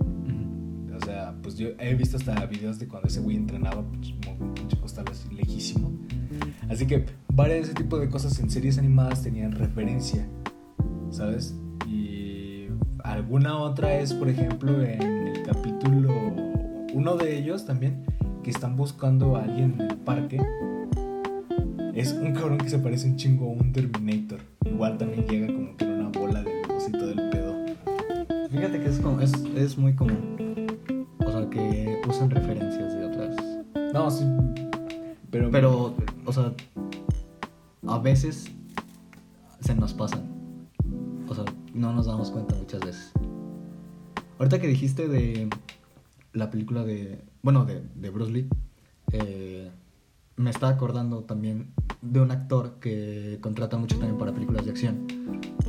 [0.95, 4.53] O sea, pues yo he visto hasta videos de cuando ese güey entrenaba, pues un
[4.53, 5.91] pinche costal así lejísimo.
[6.69, 10.29] Así que varias de ese tipo de cosas en series animadas tenían referencia,
[11.09, 11.57] ¿sabes?
[11.89, 12.67] Y
[13.05, 16.26] alguna otra es, por ejemplo, en el capítulo,
[16.97, 18.07] uno de ellos también,
[18.43, 20.41] que están buscando a alguien en el parque.
[21.95, 24.41] Es un cabrón que se parece un chingo a un Terminator.
[24.65, 27.55] Igual también llega como que en una bola de luz y todo el pedo.
[28.51, 30.67] Fíjate que es, como, es, es muy común.
[31.19, 33.37] O sea, que usan referencias de otras.
[33.93, 34.25] No, sí.
[35.31, 35.95] Pero, Pero,
[36.25, 36.51] o sea,
[37.89, 38.51] a veces
[39.61, 40.23] se nos pasan.
[41.29, 41.45] O sea,
[41.75, 43.13] no nos damos cuenta muchas veces.
[44.39, 45.51] Ahorita que dijiste de
[46.37, 47.25] la película de.
[47.43, 48.49] Bueno, de, de Bruce Lee,
[49.13, 49.71] eh,
[50.37, 51.73] me está acordando también
[52.03, 55.07] de un actor que contrata mucho también para películas de acción.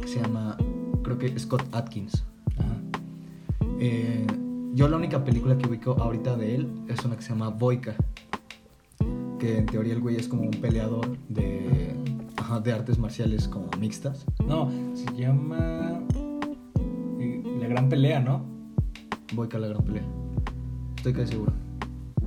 [0.02, 0.58] Que se llama,
[1.04, 2.24] creo que Scott Atkins.
[2.58, 2.76] Ajá.
[3.80, 4.28] Eh,
[4.74, 7.96] yo la única película que ubico ahorita de él es una que se llama Boyka.
[9.40, 11.96] Que en teoría el güey es como un peleador de,
[12.38, 14.26] ajá, de artes marciales como mixtas.
[14.46, 16.02] No, se llama.
[17.20, 18.44] eh, La Gran Pelea, ¿no?
[19.34, 20.04] Boyka la gran pelea.
[21.08, 21.54] Estoy casi seguro.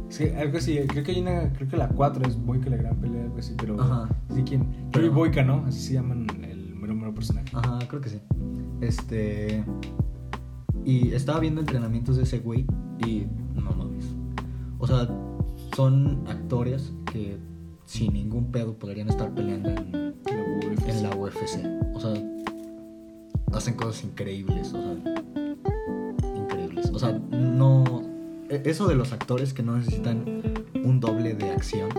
[0.09, 0.79] Sí, algo así.
[0.89, 1.53] Creo que hay una.
[1.53, 3.55] Creo que la 4 es Boyka la Gran Pelea, algo así.
[3.59, 3.79] Pero.
[3.79, 4.09] Ajá.
[4.35, 4.67] Sí, ¿quién?
[4.91, 5.65] Pero- Joey Boyka, ¿no?
[5.67, 7.49] Así se llaman el mero, mero personaje.
[7.53, 8.21] Ajá, creo que sí.
[8.81, 9.63] Este.
[10.85, 12.65] Y estaba viendo entrenamientos de ese güey
[13.07, 14.07] y no mames.
[14.79, 15.07] O sea,
[15.77, 17.37] son actores que
[17.85, 20.89] sin ningún pedo podrían estar peleando en, La UFC.
[20.89, 21.95] en la UFC.
[21.95, 22.15] O sea,
[23.53, 24.73] hacen cosas increíbles.
[24.73, 25.15] O sea,
[26.35, 26.91] increíbles.
[26.95, 28.10] O sea, no.
[28.51, 30.25] E- Eso de los actores que no necesitan
[30.85, 31.91] un doble de acción.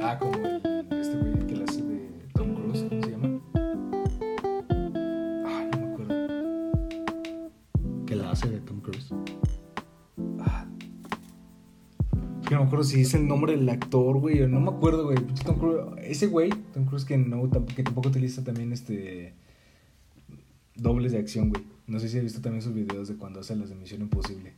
[0.00, 0.60] Ah, como el,
[0.92, 3.40] este güey que la hace de Tom Cruise, ¿cómo se llama?
[5.46, 6.14] Ay, no me acuerdo.
[8.06, 9.12] que la hace de Tom Cruise.
[10.40, 10.66] Ah.
[12.42, 14.46] Es que no me acuerdo si es el nombre del actor, güey.
[14.48, 15.18] No me acuerdo, güey.
[15.44, 15.80] Tom Cruise.
[16.02, 19.34] Ese güey, Tom Cruise, que, no, que tampoco utiliza también este.
[20.76, 21.64] Dobles de acción, güey.
[21.88, 24.52] No sé si has visto también sus videos de cuando hace las de Misión Imposible.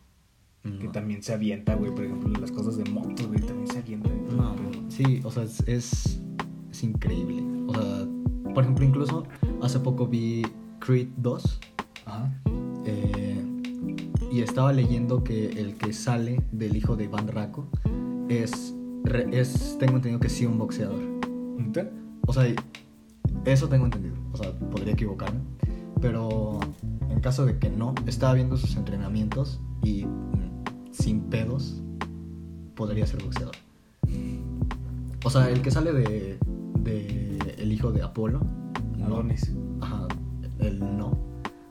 [0.62, 1.90] Que también se avienta, güey.
[1.90, 3.40] Por ejemplo, las cosas de motos, güey.
[3.40, 4.10] También se avienta.
[4.36, 4.54] No,
[4.88, 6.20] sí, o sea, es, es,
[6.70, 7.42] es increíble.
[7.66, 8.06] O sea,
[8.54, 9.24] por ejemplo, incluso
[9.62, 10.42] hace poco vi
[10.80, 11.60] Creed 2
[12.06, 12.32] Ajá.
[12.84, 13.44] eh,
[14.30, 17.68] y estaba leyendo que el que sale del hijo de Iván Draco
[18.28, 18.74] es,
[19.32, 21.00] es, tengo entendido que sí un boxeador.
[21.58, 21.90] ¿Neta?
[22.26, 22.44] O sea,
[23.44, 24.14] eso tengo entendido.
[24.32, 25.40] O sea, podría equivocarme.
[26.00, 26.60] Pero
[27.10, 30.06] en caso de que no, estaba viendo sus entrenamientos y
[31.00, 31.82] sin pedos
[32.74, 33.54] podría ser boxeador.
[35.24, 36.38] O sea, el que sale de,
[36.80, 38.40] de el hijo de Apolo.
[38.96, 39.06] no.
[39.06, 39.52] Adonis.
[39.80, 40.08] Ajá,
[40.60, 41.18] él no.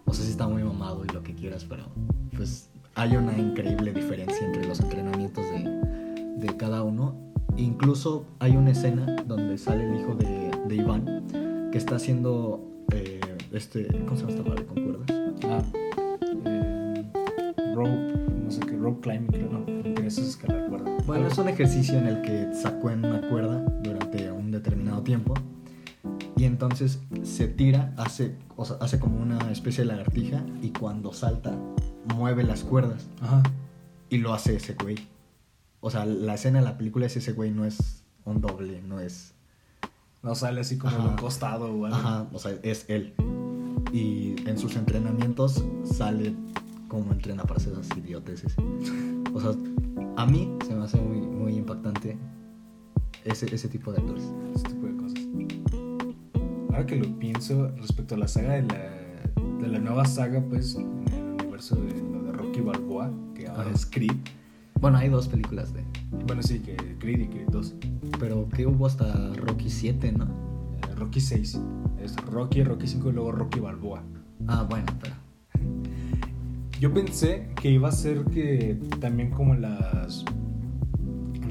[0.05, 1.83] O sea, sí está muy mamado y lo que quieras, pero
[2.35, 7.15] pues hay una increíble diferencia entre los entrenamientos de, de cada uno.
[7.57, 13.19] Incluso hay una escena donde sale el hijo de, de Iván que está haciendo eh,
[13.51, 13.87] este.
[14.05, 15.07] ¿Cómo se llama esta madre con cuerdas?
[15.43, 15.78] Ah.
[18.97, 20.03] Climbing, creo, no.
[20.03, 20.97] Es escalar cuerda.
[21.05, 25.33] Bueno, es un ejercicio en el que sacó en una cuerda durante un determinado tiempo
[26.35, 31.11] y entonces se tira, hace, o sea, hace como una especie de lagartija y cuando
[31.11, 31.53] salta
[32.15, 33.43] mueve las cuerdas Ajá.
[34.09, 34.97] y lo hace ese güey.
[35.81, 38.99] O sea, la escena de la película es ese güey, no es un doble, no
[38.99, 39.33] es...
[40.21, 41.97] No sale así como de un costado o algo.
[41.97, 43.13] Ajá, o sea, es él.
[43.93, 46.35] Y en sus entrenamientos sale
[46.89, 48.55] como entrena para hacer esas idioteces.
[49.33, 49.51] O sea,
[50.17, 52.17] a mí se me hace muy, muy impactante
[53.23, 54.23] ese, ese tipo de actores.
[54.55, 55.19] Ese tipo de cosas.
[56.69, 60.75] Ahora que lo pienso respecto a la saga de la, de la nueva saga, pues,
[60.75, 63.71] en el universo de lo de Rocky Balboa, que ahora Ajá.
[63.71, 64.17] es Creed.
[64.81, 65.83] Bueno, hay dos películas de...
[66.25, 67.75] Bueno, sí, que Creed y Creed 2.
[68.19, 70.25] Pero que hubo hasta Rocky 7, ¿no?
[70.25, 71.59] Eh, Rocky 6.
[72.01, 74.01] Es Rocky, Rocky 5 y luego Rocky Balboa.
[74.47, 75.28] Ah, bueno, pero.
[76.79, 80.23] Yo pensé que iba a ser que también como las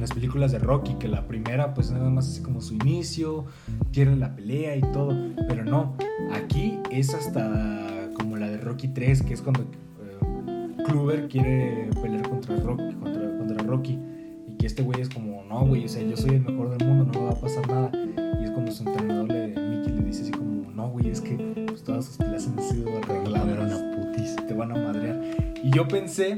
[0.01, 3.47] las películas de Rocky, que la primera pues nada más así como su inicio,
[3.93, 5.15] pierde la pelea y todo,
[5.49, 5.97] pero no,
[6.33, 12.57] aquí es hasta como la de Rocky 3, que es cuando eh, quiere pelear contra
[12.57, 13.99] Rocky, contra, contra Rocky.
[14.47, 16.89] Y que este güey es como, no güey, o sea, yo soy el mejor del
[16.89, 17.91] mundo, no me va a pasar nada.
[18.41, 21.35] Y es cuando su entrenador le, Mickey le dice así como, no güey, es que
[21.67, 23.38] pues, todas sus peleas han sido arregladas
[24.59, 25.21] van a madrear.
[25.63, 26.37] Y yo pensé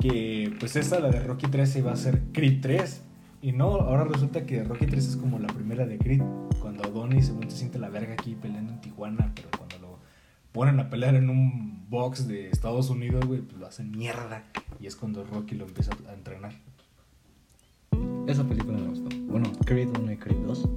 [0.00, 3.02] que pues esa, la de Rocky 3, iba a ser Creed 3.
[3.42, 6.22] Y no, ahora resulta que Rocky 3 es como la primera de Creed.
[6.60, 9.98] Cuando Donnie según se siente la verga aquí peleando en Tijuana, pero cuando lo
[10.52, 14.44] ponen a pelear en un box de Estados Unidos, güey, pues lo hacen mierda.
[14.80, 16.52] Y es cuando Rocky lo empieza a entrenar.
[18.26, 19.16] Esa película me gustó.
[19.28, 20.68] Bueno, Creed 1 y Creed 2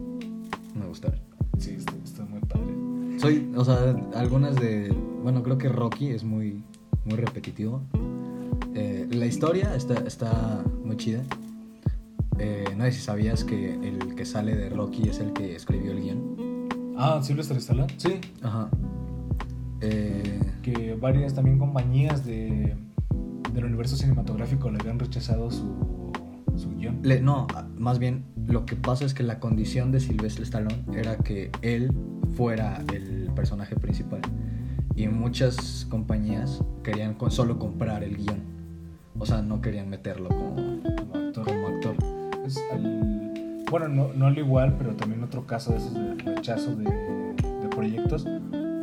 [0.76, 1.20] me gustaron.
[1.58, 3.20] Sí, está, está muy padre.
[3.20, 4.92] Soy, o sea, algunas de.
[5.22, 6.64] Bueno, creo que Rocky es muy,
[7.06, 7.82] muy repetitivo.
[8.76, 11.22] Eh, la historia está, está muy chida.
[12.40, 15.92] Eh, no sé si sabías que el que sale de Rocky es el que escribió
[15.92, 16.66] el guion.
[16.98, 17.94] Ah, Sylvester Stallone.
[17.98, 18.70] Sí, Ajá.
[19.82, 22.76] Eh, que varias también compañías de,
[23.54, 26.12] del universo cinematográfico le habían rechazado su,
[26.56, 27.00] su guion.
[27.04, 27.48] le- no,
[27.78, 31.92] más bien lo que pasa es que la condición de Sylvester Stallone era que él
[32.36, 34.22] fuera el personaje principal.
[34.96, 38.42] Y muchas compañías querían con- solo comprar el guion.
[39.18, 41.46] O sea, no querían meterlo como, como actor.
[41.46, 41.96] como actor.
[42.46, 46.76] Es el- bueno, no, no al igual, pero también otro caso de esos de rechazo
[46.76, 48.24] de, de proyectos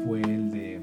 [0.07, 0.81] fue el de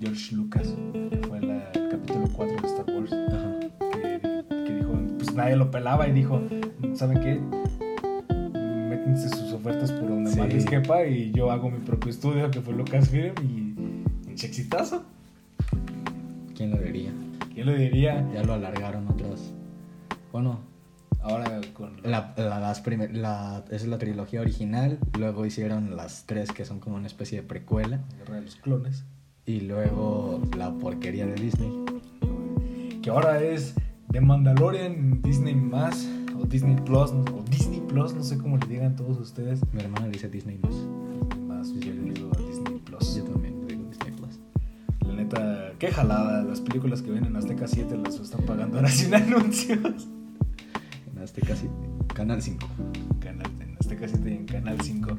[0.00, 0.74] George Lucas,
[1.10, 3.58] que fue la- el capítulo 4 de Star Wars, Ajá.
[3.92, 6.40] que, que dijo, pues nadie lo pelaba y dijo,
[6.94, 7.40] ¿saben qué?
[8.88, 10.38] Métense sus ofertas por donde Sí.
[10.38, 13.69] más les quepa y yo hago mi propio estudio, que fue Lucasfilm, y
[14.42, 15.02] un exitazo.
[16.56, 17.12] ¿Quién lo diría?
[17.54, 18.26] ¿Quién lo diría?
[18.32, 19.52] Ya lo alargaron otros.
[20.32, 20.60] Bueno,
[21.22, 22.00] Ahora con...
[22.02, 24.98] la, la- las primer- la- es la trilogía original.
[25.18, 28.00] Luego hicieron las tres que son como una especie de precuela.
[28.18, 29.04] Guerra de los clones.
[29.44, 31.70] Y luego la porquería de Disney.
[33.02, 33.74] que ahora es
[34.12, 38.66] The Mandalorian, Disney más o Disney Plus no- o Disney Plus, no sé cómo le
[38.66, 39.60] digan todos ustedes.
[39.74, 40.72] Mi hermana dice Disney más.
[40.72, 42.30] Disney más, yo le digo
[45.38, 49.14] neta, qué jalada, las películas que ven en Azteca 7 las están pagando ahora sin
[49.14, 50.08] anuncios.
[51.12, 51.68] En Azteca sí,
[52.14, 52.66] Canal 5.
[53.20, 55.16] Canal, en Azteca 7 y en Canal 5.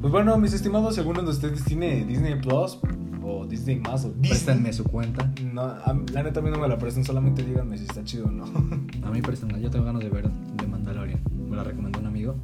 [0.00, 2.78] Pues bueno, mis estimados, si alguno de ustedes tiene Disney Plus
[3.22, 4.30] o Disney más o Disney.
[4.30, 5.32] Préstenme su cuenta.
[5.52, 8.26] No, a- la neta a mí no me la presten, solamente díganme si está chido
[8.26, 8.44] o no.
[9.04, 9.58] A mí préstenla.
[9.58, 11.20] Yo tengo ganas de ver The Mandalorian.
[11.48, 12.34] Me la recomendó un amigo.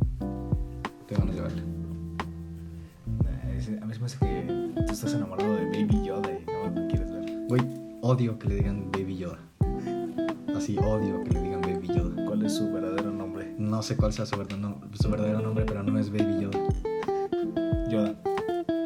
[1.09, 1.62] Tengo ganas de verla.
[3.80, 4.61] A mí se me hace que
[4.93, 7.47] tú estás enamorado de Baby Yoda y no me quieres ver.
[7.49, 7.62] Güey,
[8.03, 9.38] odio que le digan Baby Yoda.
[10.55, 12.24] Así odio que le digan Baby Yoda.
[12.26, 13.55] ¿Cuál es su verdadero nombre?
[13.59, 16.59] No sé cuál sea su verdadero, no- su verdadero nombre, pero no es Baby Yoda.
[17.88, 18.14] Yoda.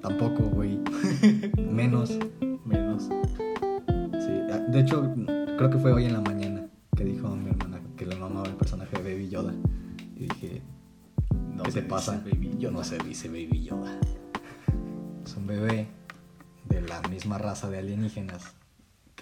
[0.01, 0.79] Tampoco, güey.
[1.71, 2.17] Menos.
[2.65, 3.03] Menos.
[3.05, 4.31] Sí.
[4.53, 5.13] ah, De hecho,
[5.57, 6.36] creo que fue hoy en la mañana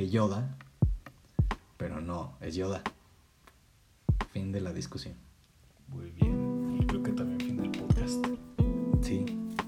[0.04, 0.54] que Yoda,
[1.78, 2.82] pero no, es Yoda.
[4.32, 5.14] Fin de la discusión.
[5.88, 6.78] Muy bien.
[6.78, 8.22] Y creo que también fin del podcast.
[9.00, 9.24] Sí,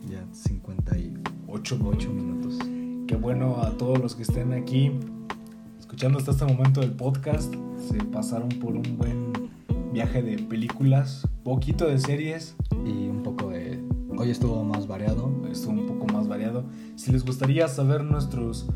[0.06, 2.58] ya 58 Ocho minutos.
[3.06, 4.92] Qué bueno a todos los que estén aquí
[5.78, 7.54] escuchando hasta este momento del podcast.
[7.88, 9.32] Se pasaron por un buen
[9.92, 13.82] viaje de películas, poquito de series, Y un poco de...
[14.18, 15.32] Hoy estuvo más variado.
[15.50, 16.64] estuvo un poco más variado.
[16.96, 18.66] Si les gustaría saber nuestros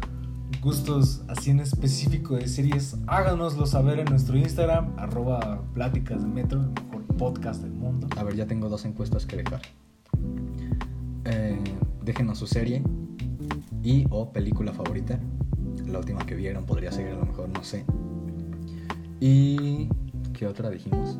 [0.60, 6.60] gustos así en específico de series, háganoslo saber en nuestro Instagram, arroba pláticas de metro,
[6.60, 8.08] el mejor podcast del mundo.
[8.16, 9.62] A ver, ya tengo dos encuestas que dejar.
[11.24, 11.58] Eh,
[12.02, 12.82] déjenos su serie
[13.82, 15.18] y o película favorita.
[15.86, 17.84] La última que vieron podría ser, a lo mejor, no sé.
[19.18, 19.88] ¿Y
[20.34, 21.16] qué otra dijimos?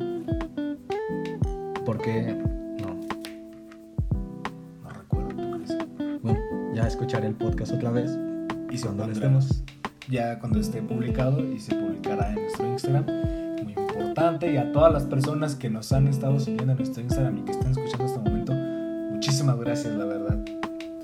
[1.85, 2.37] Porque...
[2.79, 2.95] No.
[4.83, 6.21] No recuerdo, ¿tú crees?
[6.21, 6.39] Bueno,
[6.73, 8.17] ya escucharé el podcast otra vez.
[8.71, 9.63] Y se cuando estemos.
[10.09, 13.05] ya cuando esté publicado y se publicará en nuestro Instagram.
[13.63, 17.37] Muy importante y a todas las personas que nos han estado siguiendo en nuestro Instagram
[17.39, 18.53] y que están escuchando hasta el momento,
[19.11, 20.43] muchísimas gracias, la verdad.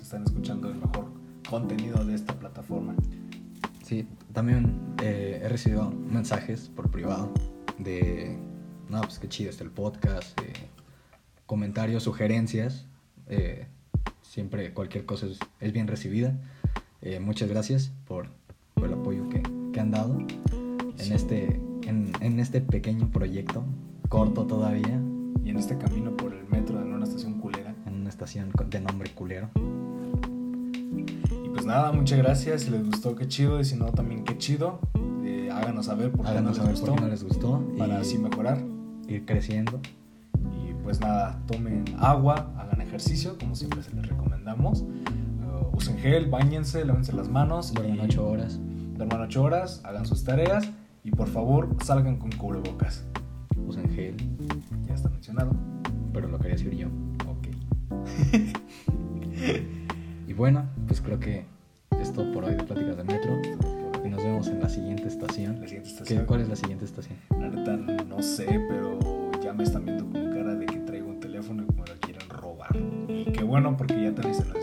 [0.02, 1.08] Están escuchando el mejor
[1.50, 2.96] contenido de esta plataforma.
[3.84, 7.32] Sí, también eh, he recibido mensajes por privado
[7.78, 8.38] de
[8.90, 10.40] no, pues qué chido está el podcast.
[10.42, 10.54] eh,
[11.46, 12.86] comentarios, sugerencias.
[13.28, 13.68] eh,
[14.22, 16.36] siempre cualquier cosa es, es bien recibida.
[17.02, 18.28] Eh, muchas gracias por,
[18.74, 19.42] por el apoyo que,
[19.74, 20.18] que han dado
[20.98, 23.64] en, este, en, en este pequeño proyecto,
[24.10, 25.00] corto todavía,
[25.44, 27.74] Y en este camino por el metro de una estación culera.
[27.86, 29.50] en una estación de nombre culero.
[31.46, 32.64] Y pues nada, muchas gracias.
[32.64, 33.60] Si les gustó, qué chido.
[33.60, 34.80] Y si no, también qué chido.
[35.24, 36.86] Eh, háganos saber por qué no les gustó.
[36.88, 37.64] por qué no les gustó.
[37.78, 38.62] Para y así mejorar.
[39.08, 39.80] ir creciendo.
[40.36, 44.84] Y pues nada, tomen agua, hagan ejercicio, como siempre se les recomendamos.
[45.78, 47.72] Usen gel, bañense, lávense las manos.
[47.74, 48.60] Duerman y- 8 horas.
[48.98, 50.68] Duerman 8 horas, hagan sus tareas.
[51.04, 53.06] Y por favor, salgan con cubrebocas.
[53.56, 54.16] Usen gel.
[54.88, 55.52] Ya está mencionado.
[56.14, 56.88] Pero lo quería decir yo.
[57.28, 57.48] Ok.
[60.28, 61.46] Y bueno, pues creo que
[62.02, 63.40] es todo por hoy de Pláticas de Metro.
[64.04, 65.62] Y nos vemos en la siguiente estación.
[65.62, 66.26] La siguiente ¿Qué- estación.
[66.26, 67.18] ¿Cuál es la siguiente estación?
[67.40, 69.00] La neta no sé, pero
[69.42, 72.28] ya me están viendo con cara de que traigo un teléfono y me lo quieren
[72.30, 72.76] robar.
[73.08, 74.57] Y qué bueno porque ya también se nos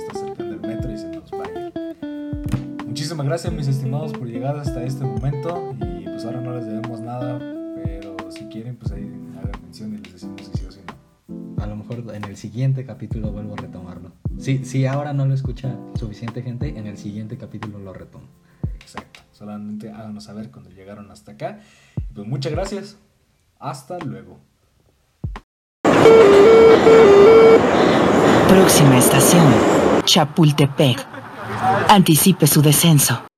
[3.14, 6.98] Muchísimas gracias mis estimados por llegar hasta este momento y pues ahora no les debemos
[6.98, 7.38] nada,
[7.84, 9.08] pero si quieren pues ahí
[9.38, 11.62] hagan mención y les decimos si sí o si no.
[11.62, 14.10] A lo mejor en el siguiente capítulo vuelvo a retomarlo.
[14.40, 18.26] Si, si ahora no lo escucha suficiente gente, en el siguiente capítulo lo retomo.
[18.80, 21.60] Exacto, solamente háganos saber cuando llegaron hasta acá.
[22.12, 22.98] Pues muchas gracias.
[23.60, 24.40] Hasta luego.
[28.48, 29.46] Próxima estación,
[30.04, 31.23] Chapultepec.
[31.88, 33.24] Anticipe su descenso.